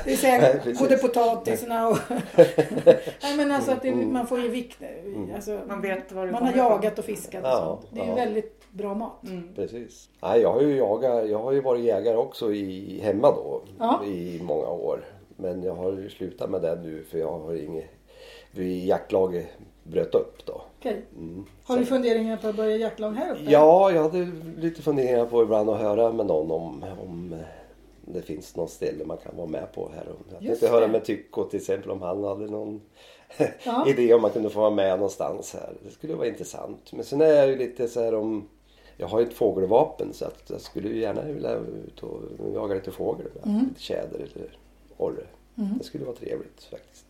[0.06, 0.80] Det är Nej, precis.
[0.80, 1.98] både potatisarna och...
[3.22, 4.78] Nej men alltså att det, man får ju vikt.
[5.36, 7.88] Alltså, Man vet vad det man har jagat och fiskat och Ja, sånt.
[7.92, 8.16] Det är ju ja.
[8.16, 9.24] väldigt bra mat.
[9.28, 9.50] Mm.
[9.56, 10.10] Precis.
[10.22, 14.06] Nej, jag har ju jagat, jag har ju varit jägare också i, hemma då Ja.
[14.06, 15.06] i många år.
[15.36, 17.90] Men jag har ju slutat med det nu för jag har inget,
[18.52, 19.46] vi jaktlaget
[19.84, 20.62] bröt upp då.
[20.86, 21.06] Okej.
[21.18, 21.46] Mm.
[21.64, 23.52] Har du funderingar på att börja jaktlag här uppe?
[23.52, 27.40] Ja, jag hade lite funderingar på ibland att höra med någon om, om eh,
[28.06, 30.06] det finns något ställe man kan vara med på här.
[30.30, 32.82] Jag tänkte höra med Tycko till exempel om han hade någon
[33.64, 33.86] Ja.
[33.90, 35.74] idé om man kunde få vara med någonstans här.
[35.84, 36.92] Det skulle vara intressant.
[36.94, 38.48] Men sen är jag ju lite så här om
[38.98, 42.22] jag har ju ett fågelvapen så att jag skulle ju gärna vilja ut och
[42.54, 43.28] jaga lite fågel.
[43.44, 44.58] Lite tjäder eller
[44.98, 45.26] orre.
[45.56, 47.05] Det skulle vara trevligt faktiskt.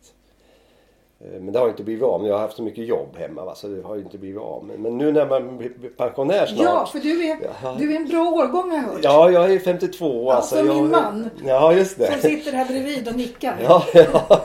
[1.20, 2.20] Eh, Men det har inte blivit av.
[2.20, 4.64] Men jag har haft så mycket jobb hemma va, så det har inte blivit av.
[4.64, 6.64] Men, men nu när man blir pensionär snart.
[6.64, 7.36] Ja, för du är,
[7.78, 9.00] du är en bra årgång har jag hört.
[9.02, 10.30] Ja, jag är 52.
[10.30, 11.30] alltså, som jag, min man.
[11.46, 12.12] Ja, just det.
[12.12, 13.56] Som sitter här bredvid och nickar.
[13.62, 14.42] Ja, ja,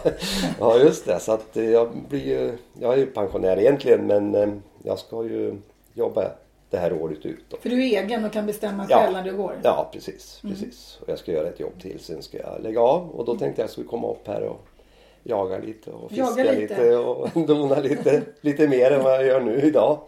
[0.59, 1.19] ja, just det.
[1.19, 4.49] Så att eh, jag blir ju, jag är ju pensionär egentligen men eh,
[4.83, 5.55] jag ska ju
[5.93, 6.23] jobba
[6.69, 7.45] det här året ut.
[7.49, 7.57] Då.
[7.57, 8.97] För du är egen och kan bestämma Ja.
[8.97, 9.53] själv när du går.
[9.63, 10.39] Ja, precis.
[10.43, 10.55] Mm.
[10.55, 10.97] precis.
[11.01, 11.99] Och jag ska göra ett jobb till.
[11.99, 14.41] Sen ska jag lägga av och då tänkte jag att jag skulle komma upp här
[14.43, 14.59] och
[15.23, 16.55] jaga lite och fiska lite.
[16.59, 16.97] lite.
[16.97, 19.99] och dona lite, lite mer än vad jag gör nu idag.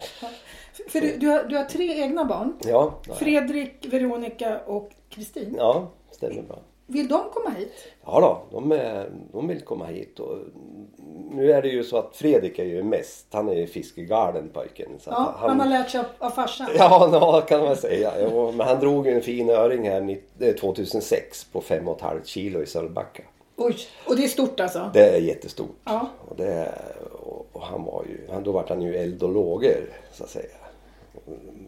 [0.90, 2.54] För du, du, har, du har tre egna barn.
[2.66, 5.56] Ja, Fredrik, Veronica och Kristin.
[5.58, 6.60] ja stämmer bra.
[6.88, 7.74] Vill de komma hit?
[8.06, 10.38] Ja då, de, är, de vill komma hit och
[11.32, 14.90] nu är det ju så att Fredrik är ju mest, han är ju fiskegalen pojken.
[15.00, 16.68] Så Ja, han har lärt sig av, av farsan.
[16.78, 18.12] Ja, ja, kan man säga.
[18.22, 22.62] Jo, men han drog ju en fin öring här nitt- eh, 2006 på 5,5 kilo
[22.62, 23.24] i Sölvbacka.
[23.56, 24.90] Oj, och det är stort alltså?
[24.94, 25.76] Det är jättestort.
[25.84, 26.10] Ja.
[26.28, 26.76] Och, det,
[27.22, 30.30] och, och han var ju, han, då vart han ju eld och lågor så att
[30.30, 30.56] säga.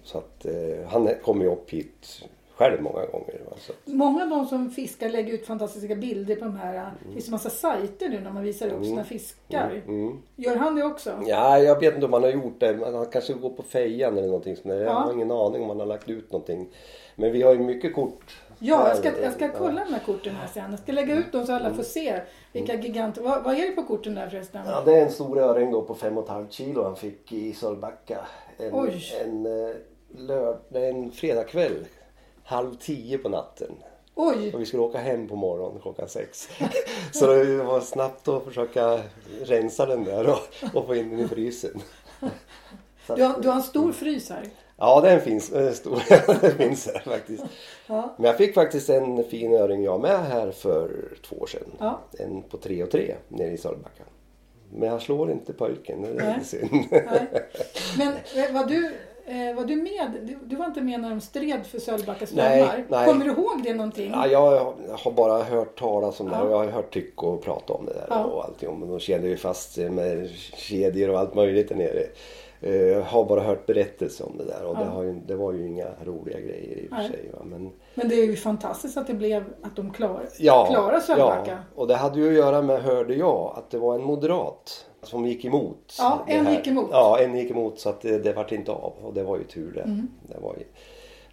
[0.04, 2.24] Så att eh, han kom ju upp hit
[2.56, 3.42] själv många gånger.
[3.50, 3.74] va, Så.
[3.86, 6.92] Många av de som fiskar lägger ut fantastiska bilder på de här.
[7.08, 9.82] Det finns en massa sajter nu när man visar upp sina fiskar.
[9.88, 10.18] Mm.
[10.36, 11.20] Gör han det också?
[11.28, 12.80] Ja, jag vet inte om han har gjort det.
[12.94, 14.76] Han kanske går på fejan eller någonting sånt där.
[14.78, 14.94] Jag Ja.
[14.94, 16.68] har ingen aning om han har lagt ut någonting.
[17.16, 18.42] Men vi har ju mycket kort.
[18.60, 19.52] Ja, jag ska, jag ska Ja.
[19.58, 20.72] kolla de här korten här sen.
[20.72, 22.20] Jag ska lägga ut dem så alla får se
[22.54, 23.22] vilka giganter.
[23.22, 24.62] Vad, vad är det på korten där förresten?
[24.66, 28.18] Ja, det är en stor öring då på 5,5 kilo han fick i Sölvbacka.
[28.58, 29.04] En, Oj.
[29.26, 29.76] en, eh,
[30.18, 31.86] lörd, en fredagkväll.
[32.46, 33.72] Halv tio på natten.
[34.16, 34.54] Oj!
[34.54, 36.50] Och vi skulle åka hem på morgonen klockan sex.
[37.12, 39.00] Så det var snabbt att försöka
[39.44, 41.82] rensa den där och, och få in den i frysen.
[43.08, 44.44] Du har, du har en stor frys här.
[44.78, 45.50] Ja, den finns.
[45.50, 46.04] Den stor.
[46.42, 47.44] den finns här faktiskt.
[47.88, 48.16] Ja.
[48.18, 51.72] Men jag fick faktiskt en fin öring jag med här för två år sedan.
[51.80, 52.02] Ja.
[52.20, 54.04] En på tre och tre nere i Sölvbacka.
[54.74, 56.02] Men jag slår inte pojken.
[56.02, 56.44] Det är Nej.
[56.44, 56.86] synd.
[56.92, 57.46] Nej.
[57.98, 60.12] Men eh, var du, eh, var du med?
[60.24, 62.86] Du, du var inte med när de stred för Sölvbacka strömmar?
[62.90, 63.06] nej.
[63.08, 64.12] Kommer du ihåg det någonting?
[64.16, 66.44] Ja, jag har bara hört talas om det Ja.
[66.44, 68.24] här jag har hört Tycko prata om det där Ja.
[68.24, 68.80] och allting.
[68.80, 72.04] Men de kedjade ju fast med kedjor och allt möjligt där nere.
[72.62, 75.02] Eh, Jag har bara hört berättelser om det där och Ja.
[75.02, 77.10] det, ju, det var ju inga roliga grejer i och för Nej.
[77.10, 77.32] sig.
[77.44, 81.52] Men, Men det är ju fantastiskt att det blev att de klar, ja, klarar Sölvbacka.
[81.52, 84.86] ja, och det hade ju att göra med, hörde jag, att det var en moderat
[85.06, 85.96] som gick emot.
[85.98, 86.90] Ja, en gick emot.
[86.92, 89.44] Ja, en gick emot så att det, det vart inte av och det var ju
[89.44, 89.82] tur det.
[89.82, 90.08] Mm.
[90.22, 90.64] det, var ju,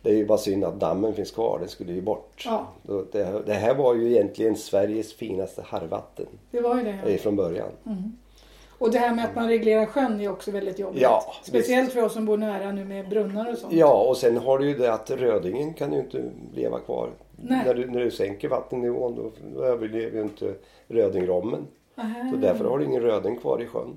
[0.03, 2.43] det är ju bara synd att dammen finns kvar, den skulle ju bort.
[2.47, 2.67] Ja.
[3.13, 7.13] Det, det här var ju egentligen Sveriges finaste harvatten Det var ju det.
[7.13, 7.69] eh, från början.
[8.79, 11.03] Och det här med att man reglerar sjön är också väldigt jobbigt.
[11.03, 13.73] Ja, Speciellt för oss som bor nära nu med brunnar och sånt.
[13.73, 17.11] Ja, och sen har du ju det att rödingen kan ju inte leva kvar.
[17.37, 17.63] Nej.
[17.67, 20.55] När du, när du sänker vattennivån då, då överlever ju inte
[20.89, 21.67] rödingrommen.
[21.95, 22.31] Nähä.
[22.31, 23.97] Så därför har du ingen röding kvar i sjön.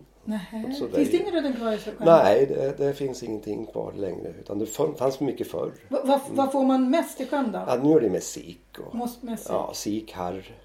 [0.52, 1.94] Finns det ingen röding kvar i sjön?
[2.00, 4.34] Nej, det, det finns ingenting kvar längre.
[4.40, 5.72] Utan det fann- fanns mycket förr.
[5.90, 7.60] Va- va- Vad får man mest i sjön då?
[7.68, 8.62] Ja, nu är det med sik.
[8.88, 10.56] Och, Måste mest ja, sik, harr.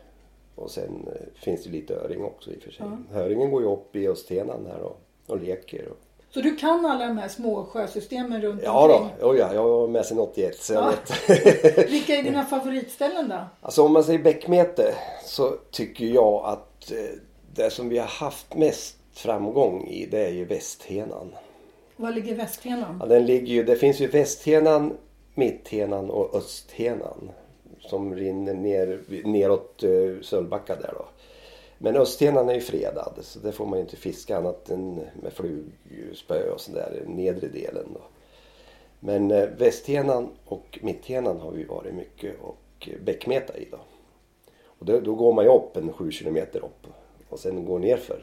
[0.55, 2.87] Och sen eh, finns det lite öring också i och för sig.
[3.11, 3.15] Ja.
[3.15, 5.89] Höringen går ju upp i Östenan här och, och leker.
[5.89, 5.97] Och,
[6.31, 9.11] Så du kan alla de här små sjösystemen runt ja omkring?
[9.21, 10.91] då, oh ja, jag var med sedan 81 så jag Ja.
[11.29, 11.91] vet.
[11.91, 13.39] Vilka är dina favoritställen då?
[13.61, 17.19] Alltså om man säger bäckmete så tycker jag att eh,
[17.55, 21.35] det som vi har haft mest framgång i det är ju Västhenan.
[21.97, 22.97] Var ligger Västhenan?
[23.01, 24.97] Ja, den ligger ju, det finns ju Västhenan,
[25.35, 27.31] Mitthenan och Östhenan.
[27.81, 31.05] Som rinner ner, neråt uh, Sölvbacka där då.
[31.79, 35.33] Men Östhenan är ju fredad så det får man ju inte fiska annat än med
[35.33, 38.01] flugspö och sådär, nedre delen då.
[39.01, 43.79] Men eh, Västhenan och Mitthenan har vi varit mycket och eh, bäckmeta i då.
[44.81, 46.87] Och då, då går man ju upp en sju kilometer upp
[47.29, 48.23] och sen går nerför.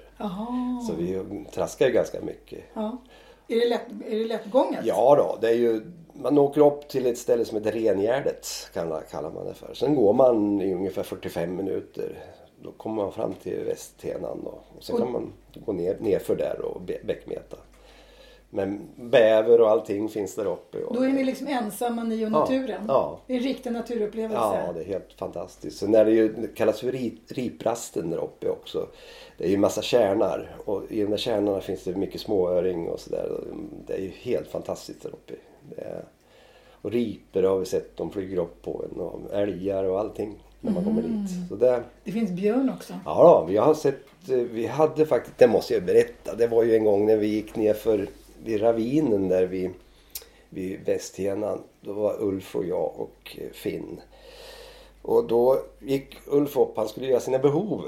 [0.87, 1.21] Så vi
[1.53, 2.59] traskar ju ganska mycket.
[2.73, 2.97] Ja.
[3.47, 4.79] Är det, lätt, är det lättgånget?
[4.83, 5.81] Ja då, det är ju,
[6.13, 9.73] man åker upp till ett ställe som heter Rengärdet kallar, man det för.
[9.73, 12.19] Sen går man i ungefär 45 minuter.
[12.63, 14.59] Då kommer man fram till Västhenan då.
[14.77, 15.33] Och sen Och- kan man
[15.65, 17.57] gå ner, nerför där och bä- bäckmeta.
[18.49, 20.83] Men bäver och allting finns där uppe.
[20.83, 22.85] Och, Då är ni liksom ensamma ni och naturen?
[22.87, 23.19] ja.
[23.27, 24.35] Det är en riktig naturupplevelse?
[24.37, 25.77] Ja, det är helt fantastiskt.
[25.77, 28.87] Så när det, ju, det kallas för ri, riprasten där uppe också.
[29.37, 32.99] Det är ju massa kärnar och i de där kärnorna finns det mycket småöring och
[32.99, 33.31] sådär.
[33.87, 35.33] Det är ju helt fantastiskt där uppe.
[35.77, 36.03] Är,
[36.81, 40.71] och riper har vi sett, de flyger upp på en och älgar och allting när
[40.71, 41.29] man kommer dit.
[41.49, 42.93] Så det, Det finns björn också?
[43.05, 46.75] Ja, då, vi har sett, vi hade faktiskt, det måste jag berätta, det var ju
[46.75, 48.07] en gång när vi gick ner för
[48.43, 49.69] vid ravinen där vid,
[50.49, 51.63] vid Västhenan.
[51.81, 54.01] Då var Ulf och jag och eh, Finn.
[55.01, 57.85] Och då gick Ulf upp, han skulle göra sina behov.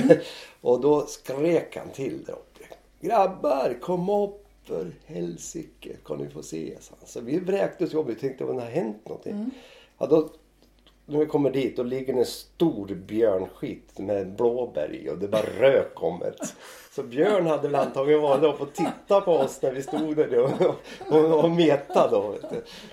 [0.60, 2.64] och då skrek han till där uppe.
[3.00, 6.76] Grabbar, kom upp för helsike, kan ni få se.
[7.04, 9.50] Så vi vräktes upp, vi tänkte att det har hänt någonting.
[9.98, 10.28] Ja, då,
[11.08, 15.42] när vi kommer dit då ligger en stor björnskit med blåbär i och det bara
[15.58, 16.32] rök om det.
[16.98, 20.38] Så Björn hade väl antagligen varit upp och tittat på oss när vi stod där
[20.38, 20.50] och,
[21.08, 22.10] och, och metade.
[22.10, 22.34] Då.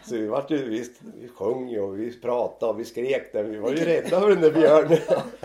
[0.04, 0.86] Så vi, vart ju, vi,
[1.21, 3.43] vi sjöng ju och vi pratade och vi skrek där.
[3.43, 4.97] Vi var ju rädda för den där björnen.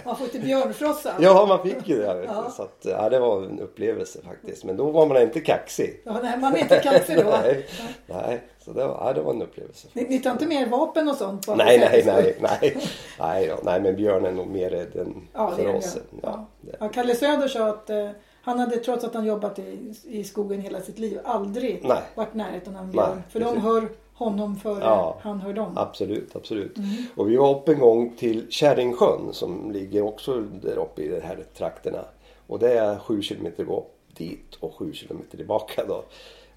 [0.04, 1.14] Man får till björnfrossa.
[1.20, 2.24] Ja, man fick ju det.
[2.26, 2.50] Ja.
[2.56, 4.64] Så att, ja, det var en upplevelse faktiskt.
[4.64, 6.02] Men då var man inte kaxig.
[6.04, 7.30] Ja, nej, man är inte kaxig då.
[7.42, 7.66] nej,
[8.06, 8.40] nej,
[8.72, 9.88] så det var, ja, det var en upplevelse.
[9.92, 11.46] Ni, ni tar inte mer vapen och sånt?
[11.56, 12.76] Nej, nej, nej, nej.
[13.18, 15.96] Nej, då, nej, men Björn är nog mer rädd än Ja, för oss.
[16.22, 16.46] Ja,
[16.80, 16.88] Ja.
[16.88, 18.08] Kalle Söder sa att eh,
[18.42, 22.02] han hade trots att han jobbat i, i skogen hela sitt liv aldrig Nej.
[22.14, 23.10] varit närheten av en björn.
[23.14, 25.18] Nej, för de hör honom före Ja.
[25.22, 25.72] han hör dem.
[25.76, 26.78] Absolut, absolut.
[26.78, 26.90] Mm.
[27.16, 31.20] Och vi var uppe en gång till Kärringsjön som ligger också där uppe i de
[31.20, 32.04] här trakterna.
[32.46, 36.04] Och det är sju kilometer gå dit och sju kilometer tillbaka då.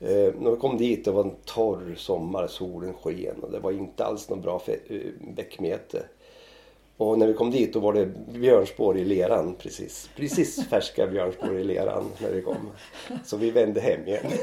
[0.03, 3.71] Eh, när vi kom dit det var en torr sommar, solen sken och det var
[3.71, 6.03] inte alls någon bra fe- eh, bäckmete.
[6.97, 10.09] Och när vi kom dit då var det björnspår i leran precis.
[10.15, 12.69] Precis färska björnspår i leran när vi kom.
[13.25, 14.25] Så vi vände hem igen.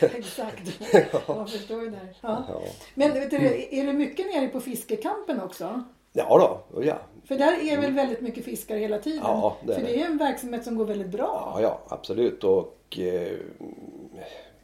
[0.00, 0.80] Exakt.
[1.28, 1.96] Jag förstår det.
[1.96, 2.16] här.
[2.20, 2.44] Ja.
[2.48, 2.60] Ja,
[2.94, 3.36] Men du,
[3.70, 5.82] är det mycket nere på fiskekampen också?
[6.12, 6.38] ja
[6.72, 6.96] då, ja.
[7.24, 9.20] För där är väl väldigt mycket fiskare hela tiden?
[9.22, 11.52] Ja, det är För det är en verksamhet som går väldigt bra.
[11.56, 12.44] Ja, ja absolut.
[12.44, 13.32] Och eh,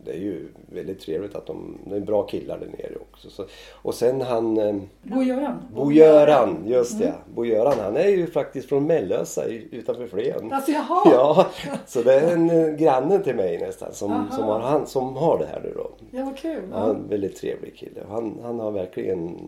[0.05, 3.31] det är ju väldigt trevligt att de, det är bra killar där nere också.
[3.31, 5.55] Så, och sen han eh, Bo-Göran.
[5.75, 7.15] Bo-Göran, just det.
[7.35, 10.53] Bo-Göran han är ju faktiskt från Mellösa utanför Flen.
[10.53, 11.03] Alltså jaha.
[11.05, 11.47] Ja,
[11.87, 14.27] så det är en eh, granne till mig nästan som, Aha.
[14.31, 15.91] som, har, han, som har det här nu då.
[16.11, 16.63] Ja, vad kul.
[16.73, 16.91] Ja, Ja.
[16.91, 18.01] en väldigt trevlig kille.
[18.11, 19.39] Han, han har verkligen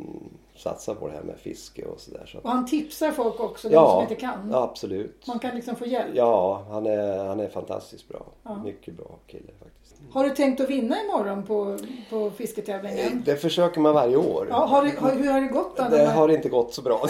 [0.63, 2.27] satsat på det här med fiske och sådär.
[2.27, 2.39] Så.
[2.39, 4.49] Och han tipsar folk också, de som Ja, inte kan.
[4.53, 5.27] ja, absolut.
[5.27, 6.11] Man kan liksom få hjälp.
[6.15, 8.27] Ja, han är, han är fantastiskt bra.
[8.43, 8.63] Ja.
[8.65, 10.03] Mycket bra kille faktiskt.
[10.13, 11.79] Har du tänkt att vinna imorgon på,
[12.11, 13.23] på fisketävlingen?
[13.25, 14.47] Det försöker man varje år.
[14.51, 15.85] Ja, har det, har, hur har det gått då?
[15.91, 17.01] Det har inte gått så bra.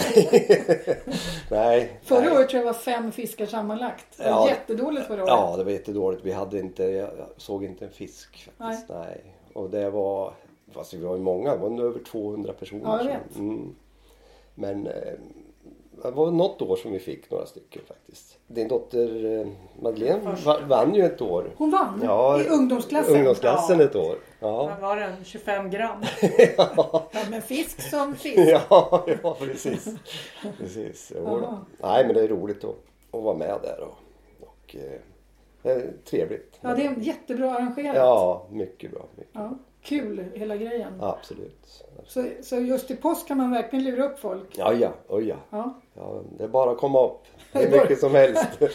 [1.51, 1.99] nej.
[2.03, 2.31] Förra nej.
[2.31, 4.05] året tror jag det var fem fiskar sammanlagt.
[4.17, 4.47] Det var Ja.
[4.49, 5.29] jättedåligt förra året.
[5.29, 6.25] Ja, det var jättedåligt.
[6.25, 8.89] Vi hade inte, jag såg inte en fisk faktiskt.
[8.89, 9.23] Nej.
[9.53, 10.33] Och det var,
[10.73, 12.81] fast vi var ju många, det var över 200 personer.
[12.85, 13.35] Ja, jag som- vet.
[13.37, 13.75] Mm.
[14.55, 15.13] Men eh,
[16.03, 18.37] det var något år som vi fick några stycken faktiskt.
[18.47, 19.47] Din dotter eh,
[19.81, 20.49] Madeleine Första.
[20.59, 21.51] va- vann ju ett år.
[21.57, 23.15] Hon vann Ja, i ungdomsklassen.
[23.15, 23.85] Ungdomsklassen Ja.
[23.85, 24.15] ett år.
[24.39, 24.63] Ja.
[24.67, 25.23] Vad var den?
[25.23, 26.03] 25 gram?
[26.57, 28.37] Ja, men fisk som fisk.
[28.69, 29.87] ja, ja precis.
[30.57, 31.11] precis.
[31.81, 32.75] Nej men det är roligt att,
[33.11, 33.97] att vara med där och,
[34.47, 34.99] och eh,
[35.61, 36.59] det är trevligt.
[36.61, 37.95] Ja, det är jättebra arrangerat.
[37.95, 39.05] Ja, mycket bra.
[39.15, 39.31] Mycket.
[39.33, 39.51] Ja,
[39.83, 40.93] Kul hela grejen.
[41.01, 41.83] Absolut.
[42.07, 44.47] Så, så just i påsk kan man verkligen lura upp folk.
[44.57, 45.35] Ja, ja, oj ja.
[45.49, 46.21] Ja, ja.
[46.37, 47.19] Det är bara att komma upp.
[47.51, 48.47] Hur mycket som helst.
[48.59, 48.69] ja,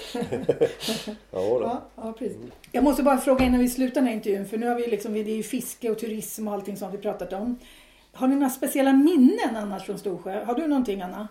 [1.30, 1.60] då.
[1.62, 2.36] ja, ja precis.
[2.72, 5.12] Jag måste bara fråga innan vi slutar den här intervjun, för nu har vi liksom,
[5.12, 7.58] det är ju fiske och turism och allting sånt vi pratat om.
[8.12, 10.44] Har ni några speciella minnen annars från Storsjö?
[10.44, 11.28] Har du någonting Anna?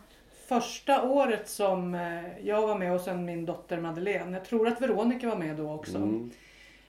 [0.47, 4.37] Första året som eh, jag var med och sen min dotter Madeleine.
[4.37, 5.97] Jag tror att Veronica var med då också.
[5.97, 6.31] Mm.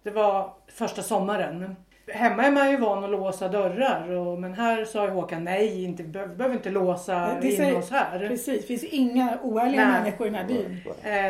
[0.02, 1.76] Det var första sommaren.
[2.12, 5.84] Hemma är man ju van att låsa dörrar och, men här sa ju Håkan nej,
[5.84, 8.28] inte, vi behöver- inte låsa Det in säger- oss här.
[8.28, 10.00] Precis, det finns inga oärliga Nej.
[10.00, 10.80] människor i den här byn.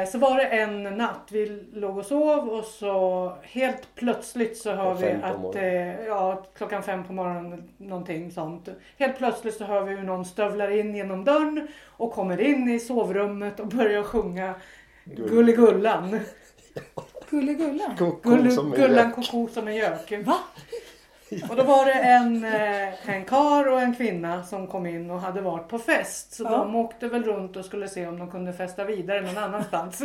[0.03, 4.73] Eh, så var det en natt, vi låg och sov och så helt plötsligt så
[4.75, 8.69] hör vi att, eh, ja klockan fem på morgonen, någonting sånt.
[8.99, 12.79] Helt plötsligt så hör vi hur någon stövlar in genom dörren och kommer in i
[12.79, 14.55] sovrummet och börjar sjunga
[15.05, 16.21] Gull- Gulligullan.
[17.31, 17.95] Gulligulla.
[17.99, 20.13] Koko Gull, som en gullan koko som en gök.
[20.25, 20.35] Va?
[21.51, 25.21] Och då var det en, eh, en kar och en kvinna som kom in och
[25.21, 26.33] hade varit på fest.
[26.35, 26.51] Så Ja.
[26.51, 30.03] de åkte väl runt och skulle se om de kunde festa vidare någon annanstans.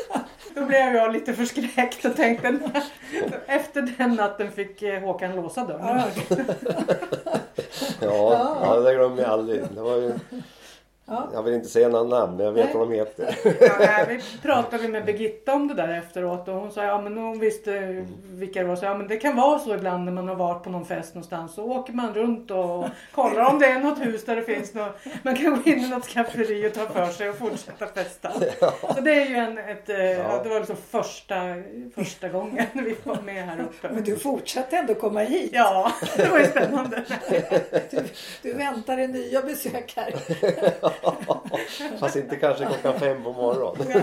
[0.54, 2.58] Då blev jag lite förskräckt och tänkte
[3.46, 6.02] efter den natten fick eh, Håkan låsa dörren.
[8.00, 9.62] Ja, Ja, ja, det glömmer jag aldrig.
[9.74, 10.12] Det var ju,
[11.10, 11.28] Ja.
[11.32, 12.74] jag vill inte säga några namn, men jag vet Nej.
[12.74, 13.38] vad de heter.
[13.80, 17.38] Ja, vi pratade med Birgitta om det där efteråt och hon sa ja men hon
[17.38, 18.76] visste vilka det var.
[18.76, 21.14] Så, ja men det kan vara så ibland när man har varit på någon fest
[21.14, 21.54] någonstans.
[21.54, 24.98] Så åker man runt och kollar om det är något hus där det finns något.
[25.22, 28.32] Man kan gå in i något skafferi och ta för sig och fortsätta festa.
[28.94, 30.40] Så det är ju en, ett, eh, ja.
[30.42, 31.34] det var liksom första,
[31.94, 33.88] första gången vi var med här uppe.
[33.94, 35.50] Men du fortsatte ändå komma hit.
[35.52, 37.04] Ja, det var ju spännande.
[37.90, 38.02] Du,
[38.42, 40.14] du väntar en nya besök här.
[41.98, 43.86] Fast inte kanske klockan fem på morgonen.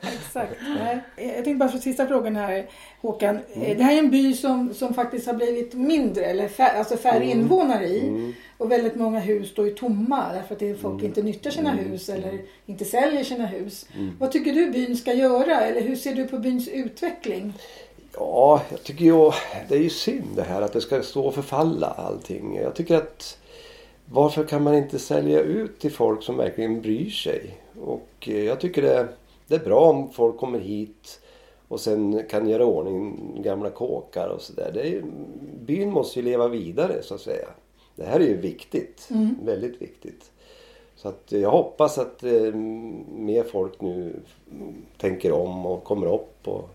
[0.00, 0.52] Exakt.
[0.78, 1.00] Nej.
[1.16, 2.66] Jag tänkte bara för sista frågan här
[3.00, 3.38] Håkan.
[3.54, 7.24] Det här är en by som, som faktiskt har blivit mindre, eller fär, alltså färre
[7.24, 8.34] invånare i.
[8.58, 11.70] Och väldigt många hus står ju tomma därför att det är folk inte nyttjar sina
[11.70, 13.86] hus eller inte säljer sina hus.
[14.18, 17.52] Vad tycker du byn ska göra eller hur ser du på byns utveckling?
[18.14, 19.30] Ja, jag tycker ju
[19.68, 22.56] det är ju synd det här att det ska stå och förfalla allting.
[22.56, 23.38] Jag tycker att
[24.10, 27.60] varför kan man inte sälja ut till folk som verkligen bryr sig?
[27.80, 29.08] Och eh, jag tycker det,
[29.46, 31.20] det är bra om folk kommer hit
[31.68, 35.02] och sen kan göra ordning gamla kåkar och sådär.
[35.60, 37.48] Byn måste ju leva vidare så att säga.
[37.96, 39.08] Det här är ju viktigt.
[39.42, 40.30] Väldigt viktigt.
[40.96, 42.54] Så att jag hoppas att eh,
[43.14, 44.20] mer folk nu
[44.96, 46.68] tänker om och kommer upp och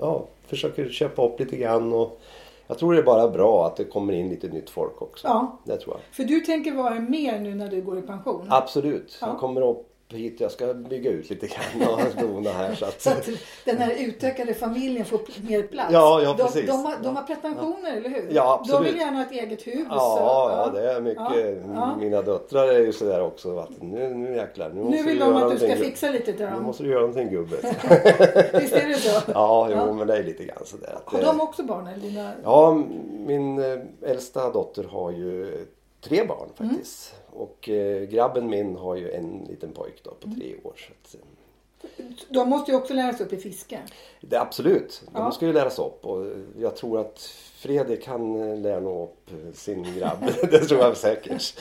[0.00, 1.92] ja, försöker köpa upp lite grann.
[1.92, 2.20] Och
[2.66, 5.28] jag tror det är bara bra att det kommer in lite nytt folk också.
[5.28, 5.58] Ja.
[5.64, 6.14] Det tror jag.
[6.14, 8.46] För du tänker vara mer nu när du går i pension?
[8.50, 9.18] Absolut.
[9.20, 9.26] Ja.
[9.26, 10.40] Jag kommer upp hit.
[10.40, 12.74] Jag ska bygga ut lite grann och dona här.
[12.74, 13.28] Så att, Så att
[13.64, 15.92] den här utökade familjen får mer plats.
[15.92, 16.66] Ja, ja, de, precis.
[16.66, 18.28] de, har, de har pretensioner, eller hur?
[18.30, 18.80] Ja, absolut.
[18.86, 19.86] De vill gärna ha ett eget hus.
[19.90, 20.12] Ja,
[20.44, 21.22] och- ja, det är mycket.
[21.66, 21.96] Ja, ja.
[22.00, 23.58] Mina döttrar är ju sådär också.
[23.58, 24.70] Att nu, nu jäklar.
[24.74, 26.62] Nu, Nu vill de att du ska fixa lite till Nu dem.
[26.62, 27.56] måste du göra någonting gubbe.
[28.60, 29.20] Visst är det så?
[29.34, 29.92] Ja, jo, Ja.
[29.92, 30.96] men det är lite grann sådär.
[31.06, 31.86] Att, Har de också barn?
[31.86, 32.32] Eller dina...
[32.44, 32.82] Ja,
[33.26, 33.78] min eh,
[34.10, 35.66] äldsta dotter har ju
[36.08, 36.70] tre barn Mm.
[36.70, 37.14] faktiskt.
[37.30, 40.74] Och eh, grabben min har ju en liten pojk då på tre år.
[40.76, 43.78] Så att, eh, De måste ju också lära sig upp i fiske.
[44.20, 45.30] det, absolut, de Ja.
[45.32, 46.06] ska ju läras upp.
[46.06, 46.26] Och
[46.58, 47.20] jag tror att
[47.56, 50.18] Fredrik han eh, lär nog upp eh, sin grabb.
[50.50, 51.54] det tror jag säkert.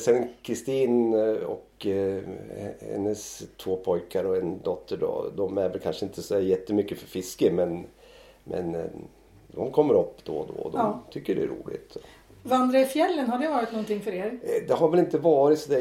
[0.00, 1.14] Sen Kristin
[1.46, 1.86] och
[2.80, 5.30] hennes två pojkar och en dotter då.
[5.36, 7.86] De är väl kanske inte så jättemycket för fiske men,
[8.44, 8.76] men
[9.48, 11.00] de kommer upp då och då och de Ja.
[11.10, 11.96] tycker det är roligt.
[12.42, 14.40] Vandra i fjällen, har det varit någonting för er?
[14.42, 15.78] Eh, Det har väl inte varit så där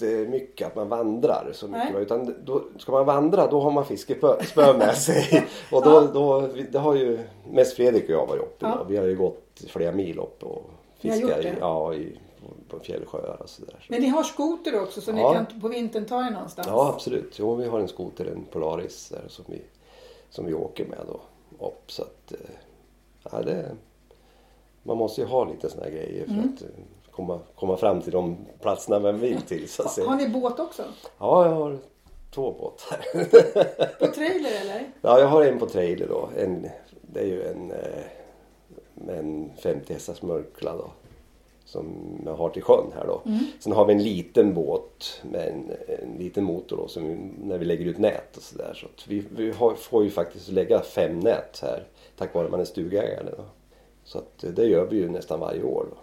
[0.00, 1.92] jättemycket att man vandrar så mycket.
[1.92, 2.02] Nej.
[2.02, 5.46] Utan då, ska man vandra då har man fiskespö med sig.
[5.72, 6.00] Och då, Ja.
[6.14, 7.18] då, det har ju
[7.50, 8.84] mest Fredrik och jag varit uppe Ja.
[8.88, 12.18] Vi har ju gått flera mil upp och gjort i, ja, i,
[12.68, 13.86] på fjällsjöar och sådär.
[13.88, 15.16] Men ni har skoter också så Ja.
[15.16, 16.68] ni kan på vintern ta er någonstans?
[16.70, 17.36] Ja absolut.
[17.38, 19.62] Jo, vi har en skoter, en Polaris där som vi,
[20.30, 21.20] som vi åker med då
[21.66, 21.90] upp.
[21.92, 22.38] Så att, eh,
[23.32, 23.70] ja, det,
[24.86, 26.52] man måste ju ha lite såna här grejer för Mm.
[26.56, 26.68] att eh,
[27.10, 29.68] komma, komma fram till de platserna man vill till.
[29.68, 29.98] Så att.
[30.06, 30.82] Har ni båt också?
[31.18, 31.78] Ja, jag har
[32.34, 32.98] två båtar.
[33.98, 34.86] På trailer eller?
[35.00, 36.28] ja, jag har en på trailer då.
[36.38, 36.66] En,
[37.02, 40.90] det är ju en, eh, en 50 hästars mörkla då.
[41.64, 41.86] Som
[42.26, 43.22] jag har till sjön här då.
[43.60, 45.70] Sen har vi en liten båt med en,
[46.02, 46.88] en liten motor då.
[46.88, 47.16] Som vi,
[47.48, 48.72] när vi lägger ut nät och sådär.
[48.74, 51.86] Så att vi, vi har, får ju faktiskt lägga fem nät här.
[52.16, 53.44] Tack vare att man är stugägare då.
[54.04, 55.96] Så att eh, det gör vi ju nästan varje år då.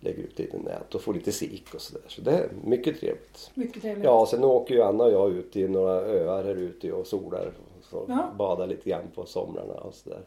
[0.00, 2.02] Lägger ut lite nät och får lite sik och sådär.
[2.08, 3.50] Så det är mycket trevligt.
[3.54, 4.04] Mycket trevligt.
[4.04, 7.52] Ja, sen åker ju Anna och jag ut i några öar här ute och solar.
[7.82, 8.32] Så Ja.
[8.38, 10.20] Badar lite grann på somrarna och sådär.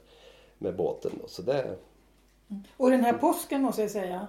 [0.57, 1.27] Med båten då.
[1.27, 1.75] Så det...
[2.77, 4.27] Och den här påsken måste jag säga.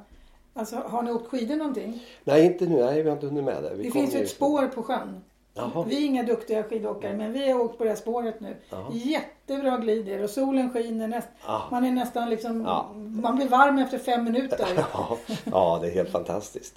[0.54, 2.02] Alltså har ni åkt skidor någonting?
[2.24, 2.76] Nej, inte nu.
[2.84, 3.74] Nej, vi har inte hunnit med det.
[3.74, 5.20] Vi Det finns ju- ett spår på sjön.
[5.54, 5.84] Jaha.
[5.88, 8.56] Vi är inga duktiga skidåkare men vi har åkt på det här spåret nu.
[8.70, 8.86] Jaha.
[8.92, 11.08] Jättebra glider och solen skiner.
[11.08, 11.60] Näst, Ah.
[11.70, 12.90] Man är nästan liksom, Ja.
[12.94, 14.66] man blir varm efter fem minuter.
[15.44, 16.74] Ja, det är helt fantastiskt.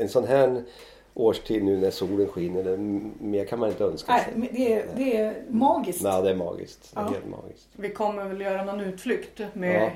[0.00, 0.62] En sån här
[1.16, 2.76] årstid nu när solen skiner,
[3.24, 4.32] mer kan man inte önska Nej, sig.
[4.36, 6.02] men det, är, det är magiskt.
[6.02, 6.90] Nej, det är magiskt.
[6.94, 7.08] Det är Ja.
[7.10, 7.68] helt magiskt.
[7.76, 9.90] Vi kommer väl göra någon utflykt med,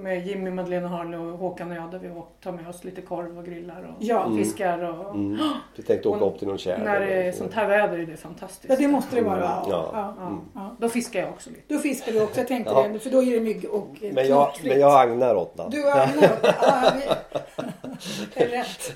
[0.00, 2.10] med Jimmy, Madeleine Harle och Håkan och jag där vi
[2.42, 4.30] tar med oss lite korv och grillar och Ja.
[4.36, 4.78] fiskar.
[4.84, 5.38] Och, Mm.
[5.76, 6.78] Vi tänkte åka Och upp till någon kärr.
[6.78, 8.66] När det är sånt här väder är det fantastiskt.
[8.70, 9.40] Ja, det måste det vara.
[9.40, 9.66] Ja.
[9.70, 9.90] Ja.
[9.92, 10.14] Ja.
[10.18, 10.38] Ja.
[10.54, 10.76] Ja.
[10.80, 11.74] Då fiskar jag också lite.
[11.74, 12.88] Då fiskar du också, jag tänkte Ja.
[12.88, 12.98] det.
[12.98, 15.70] För då är det mygg och eh, Men jag, men jag agnar åt den.
[15.70, 16.38] Du har Agnar.
[16.62, 17.02] Ja, vi...
[18.34, 18.92] det är rätt.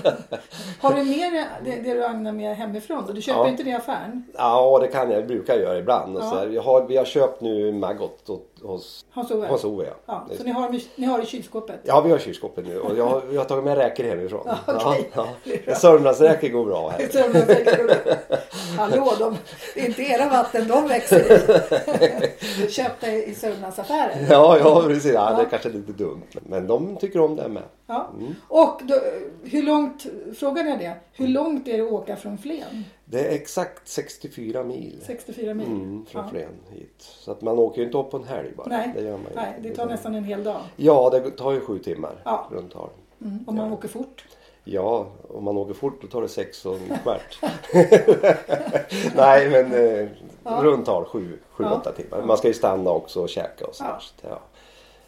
[0.80, 1.30] Har du mer
[1.64, 3.10] det, det du agnar med hemifrån?
[3.14, 3.48] Du köper Ja.
[3.48, 4.24] inte det i affären?
[4.38, 5.20] Ja, det kan jag.
[5.20, 6.18] Jag brukar göra ibland.
[6.20, 6.44] Ja.
[6.46, 8.28] Jag har, vi har köpt nu maggot
[8.62, 9.48] hos, Hans-Ove?
[9.64, 9.84] Ove.
[10.06, 10.26] Ja.
[10.30, 11.80] Ja, så ni har, ni har i kylskåpet?
[11.84, 14.46] ja, vi har kylskåpet nu och jag, har- jag har tagit med räkor hemifrån.
[14.66, 15.10] Ja, okej.
[15.14, 15.74] ja, Det ja.
[15.74, 17.08] Sörmlandsräkor går bra här.
[18.78, 19.36] Hallå, de,
[19.74, 21.32] det är inte era vatten de växer
[22.64, 22.68] i.
[22.70, 24.18] Köpta i, i Sörmlandsaffären.
[24.30, 25.12] Ja, ja precis.
[25.14, 26.22] Ja, det är kanske lite dumt.
[26.48, 27.62] Men de tycker om det med.
[27.86, 28.10] Ja.
[28.24, 28.34] Mm.
[28.48, 28.94] Och då,
[29.42, 30.06] hur långt,
[30.36, 32.84] frågan är det, hur långt är det att åka från Flen?
[33.04, 35.00] Det är exakt 64 mil.
[35.06, 35.66] 64 mil?
[35.66, 36.30] Mm, från Ja.
[36.30, 36.94] Flen hit.
[36.98, 38.66] Så att man åker ju inte upp på en helg bara.
[38.68, 40.60] Nej, det gör man ju nej, det tar nästan en hel dag.
[40.76, 42.48] Ja, det tar ju sju timmar Ja.
[42.52, 42.88] runt tal.
[43.22, 44.24] Mm, om man åker fort.
[44.66, 47.38] Ja, om man åker fort då tar det sex och en kvart.
[49.16, 50.08] Nej, men eh,
[50.44, 50.60] Ja.
[50.62, 51.74] runt tal sju, sju Ja.
[51.74, 52.22] åtta timmar.
[52.22, 53.84] Man ska ju stanna också och käka och så.
[53.84, 53.98] Ja.
[54.00, 54.40] så Ja.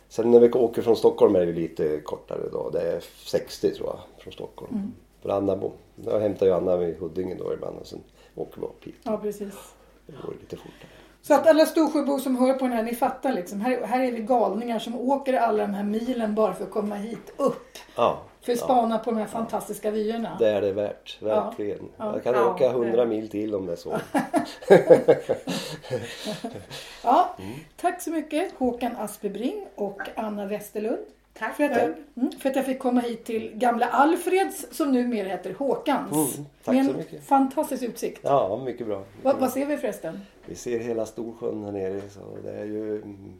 [0.08, 2.70] Sen när vi åker från Stockholm är det lite kortare då.
[2.70, 4.74] Det är 60 tror jag från Stockholm.
[4.74, 4.92] Mm.
[5.20, 5.72] För Anna bor,
[6.04, 8.00] jag hämtar ju Anna vid Huddinge då ibland och sen
[8.34, 8.94] åker vi upp hit.
[9.02, 9.54] Ja, precis.
[10.06, 10.90] Det går lite fortare.
[11.26, 13.60] Så att alla Storsjöbor som hör på den här, ni fattar liksom.
[13.60, 16.94] Här, här är vi galningar som åker alla de här milen bara för att komma
[16.94, 17.78] hit upp.
[17.96, 20.36] Ja, För att spana på de här fantastiska vyerna.
[20.38, 21.22] det är det värt.
[21.22, 21.78] Verkligen.
[21.96, 22.12] Ja.
[22.12, 23.96] Jag kan Ja, åka 100 mil till om det är så.
[27.04, 27.52] Ja, Mm.
[27.76, 30.98] tack så mycket Håkan Aspebring och Anna Westerlund.
[31.38, 31.84] Tack För att, jag,
[32.16, 36.12] mm, för att jag fick komma hit till gamla Alfreds som numera heter Håkans.
[36.36, 37.24] Mm, tack med så en mycket.
[37.24, 38.20] fantastisk utsikt.
[38.24, 38.98] Ja, mycket bra.
[38.98, 39.40] Mycket Vad, bra.
[39.40, 40.20] vad ser vi förresten?
[40.46, 43.32] Vi ser hela Storsjön här nere så det är ju mm,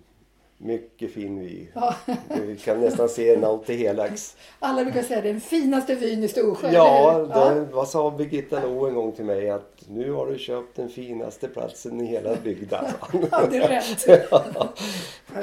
[0.59, 1.67] mycket fin vy.
[1.75, 1.95] Ja,
[2.47, 4.37] Vi kan nästan se en out till helax.
[4.59, 6.71] alla brukar säga den finaste vyn i Storsjö.
[6.73, 10.77] Ja, det, vad sa Birgitta Lo en gång till mig att nu har du köpt
[10.77, 12.85] den finaste platsen i hela bygden.
[13.31, 14.07] Ja, det är rätt.
[14.31, 14.45] Ja,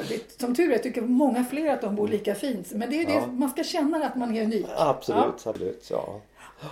[0.08, 2.72] det- Som tur är tycker många fler att de bor lika fint.
[2.72, 3.20] Men det är Ja.
[3.20, 4.66] det, man ska känna att man är unik.
[4.76, 5.88] Absolut, absolut.
[5.90, 6.20] Ja.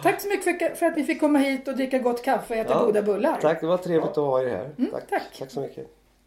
[0.03, 2.73] Tack så mycket för, att ni fick komma hit och dricka gott kaffe och äta
[2.73, 3.39] Ja, goda bullar.
[3.41, 4.71] Tack, det var trevligt att ha er här.
[4.79, 5.23] Mm, tack.
[5.39, 5.87] tack så mycket.